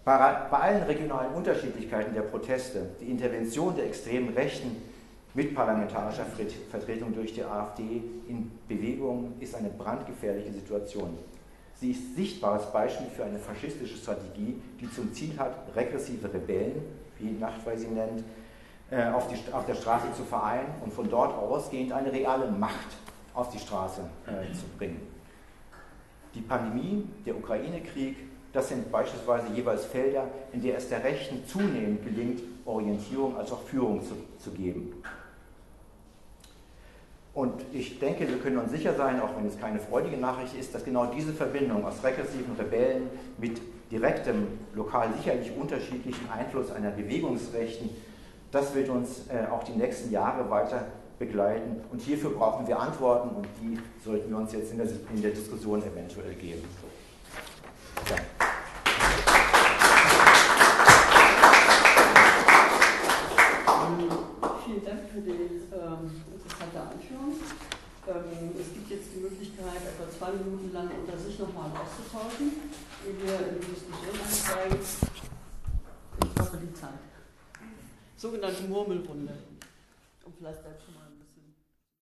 Bei, 0.04 0.18
bei 0.50 0.59
allen 0.59 0.82
regionalen 0.82 1.32
Unterschiedlichkeiten 1.35 2.14
der 2.14 2.22
Proteste, 2.22 2.90
die 3.00 3.11
Intervention 3.11 3.76
der 3.76 3.87
extremen 3.87 4.35
Rechten 4.35 4.76
mit 5.37 5.55
parlamentarischer 5.55 6.25
Vertretung 6.70 7.14
durch 7.14 7.35
die 7.35 7.44
AfD 7.44 8.03
in 8.27 8.51
Bewegung 8.66 9.35
ist 9.38 9.55
eine 9.55 9.68
brandgefährliche 9.68 10.51
Situation. 10.51 11.18
Sie 11.75 11.90
ist 11.90 12.16
sichtbares 12.16 12.72
Beispiel 12.72 13.09
für 13.09 13.27
eine 13.27 13.38
faschistische 13.38 13.99
Strategie, 13.99 14.59
die 14.81 14.90
zum 14.90 15.12
Ziel 15.12 15.38
hat, 15.38 15.55
regressive 15.77 16.33
Rebellen, 16.33 16.81
wie 17.18 17.33
Nachtwey 17.33 17.77
sie 17.77 17.88
nennt, 17.88 18.25
äh, 18.90 19.11
auf, 19.11 19.29
die, 19.29 19.53
auf 19.53 19.66
der 19.66 19.75
Straße 19.75 20.07
zu 20.16 20.22
vereinen 20.22 20.68
und 20.83 20.90
von 20.90 21.11
dort 21.11 21.35
ausgehend 21.35 21.92
eine 21.92 22.11
reale 22.11 22.51
Macht 22.51 22.96
auf 23.35 23.51
die 23.51 23.59
Straße 23.59 24.01
äh, 24.27 24.55
zu 24.55 24.64
bringen. 24.79 25.03
Die 26.35 26.40
Pandemie, 26.40 27.07
der 27.27 27.37
Ukraine-Krieg, 27.37 28.16
das 28.55 28.70
sind 28.70 28.90
beispielsweise 28.90 29.49
jeweils 29.55 29.85
Felder, 29.85 30.29
in 30.55 30.62
der 30.62 30.79
es 30.79 30.88
der 30.88 31.05
Rechten 31.05 31.46
zunehmend 31.46 32.03
gelingt, 32.05 32.40
Orientierung 32.64 33.37
als 33.37 33.53
auch 33.53 33.62
Führung 33.64 34.03
zu, 34.03 34.14
zu 34.38 34.51
geben. 34.53 34.94
Und 37.37 37.66
ich 37.70 37.99
denke, 37.99 38.27
wir 38.27 38.38
können 38.38 38.57
uns 38.57 38.70
sicher 38.70 38.94
sein, 38.94 39.20
auch 39.20 39.37
wenn 39.37 39.46
es 39.46 39.61
keine 39.61 39.79
freudige 39.79 40.16
Nachricht 40.16 40.57
ist, 40.59 40.75
dass 40.75 40.83
genau 40.83 41.05
diese 41.05 41.35
Verbindung 41.35 41.85
aus 41.85 42.03
regressiven 42.03 42.57
Rebellen 42.59 43.11
mit 43.37 43.61
direktem, 43.90 44.46
lokal 44.75 45.11
sicherlich 45.18 45.53
unterschiedlichen 45.55 46.31
Einfluss 46.31 46.70
einer 46.72 46.92
Bewegungsrechten, 46.92 47.90
das 48.51 48.75
wird 48.75 48.88
uns 48.88 49.25
äh, 49.29 49.53
auch 49.53 49.64
die 49.64 49.72
nächsten 49.72 50.11
Jahre 50.11 50.49
weiter 50.49 50.87
begleiten. 51.18 51.83
Und 51.92 52.01
hierfür 52.01 52.31
brauchen 52.31 52.66
wir 52.66 52.81
Antworten 52.81 53.29
und 53.37 53.46
die 53.61 53.79
sollten 54.03 54.31
wir 54.31 54.38
uns 54.38 54.55
jetzt 54.55 54.72
in 54.72 54.79
der, 54.79 54.87
in 55.14 55.20
der 55.20 55.33
Diskussion 55.33 55.83
eventuell 55.83 56.33
geben. 56.37 56.62
Ja. 58.09 58.16
Vielen 64.64 64.85
Dank 64.85 65.01
für 65.12 65.20
die 65.20 65.31
ähm, 65.31 65.56
interessante 66.11 66.81
Anführung. 66.81 67.35
Ähm, 68.07 68.55
es 68.55 68.73
gibt 68.73 68.90
jetzt 68.90 69.09
die 69.14 69.21
Möglichkeit, 69.21 69.83
etwa 69.83 70.07
zwei 70.11 70.33
Minuten 70.33 70.73
lang 70.73 70.90
unter 70.90 71.19
sich 71.19 71.38
nochmal 71.38 71.71
auszutauschen, 71.75 72.53
ehe 73.05 73.14
wir 73.19 73.49
in 73.49 73.61
die 73.61 73.66
Diskussion 73.75 74.14
einsteigen. 74.14 74.79
Ich 74.79 76.40
hoffe, 76.40 76.59
die 76.59 76.75
Zeit. 76.75 77.03
Sogenannte 78.16 78.62
Murmelrunde. 78.62 79.35
Um 80.25 80.33
vielleicht 80.38 80.61
dazu 80.61 80.90
mal 80.95 81.06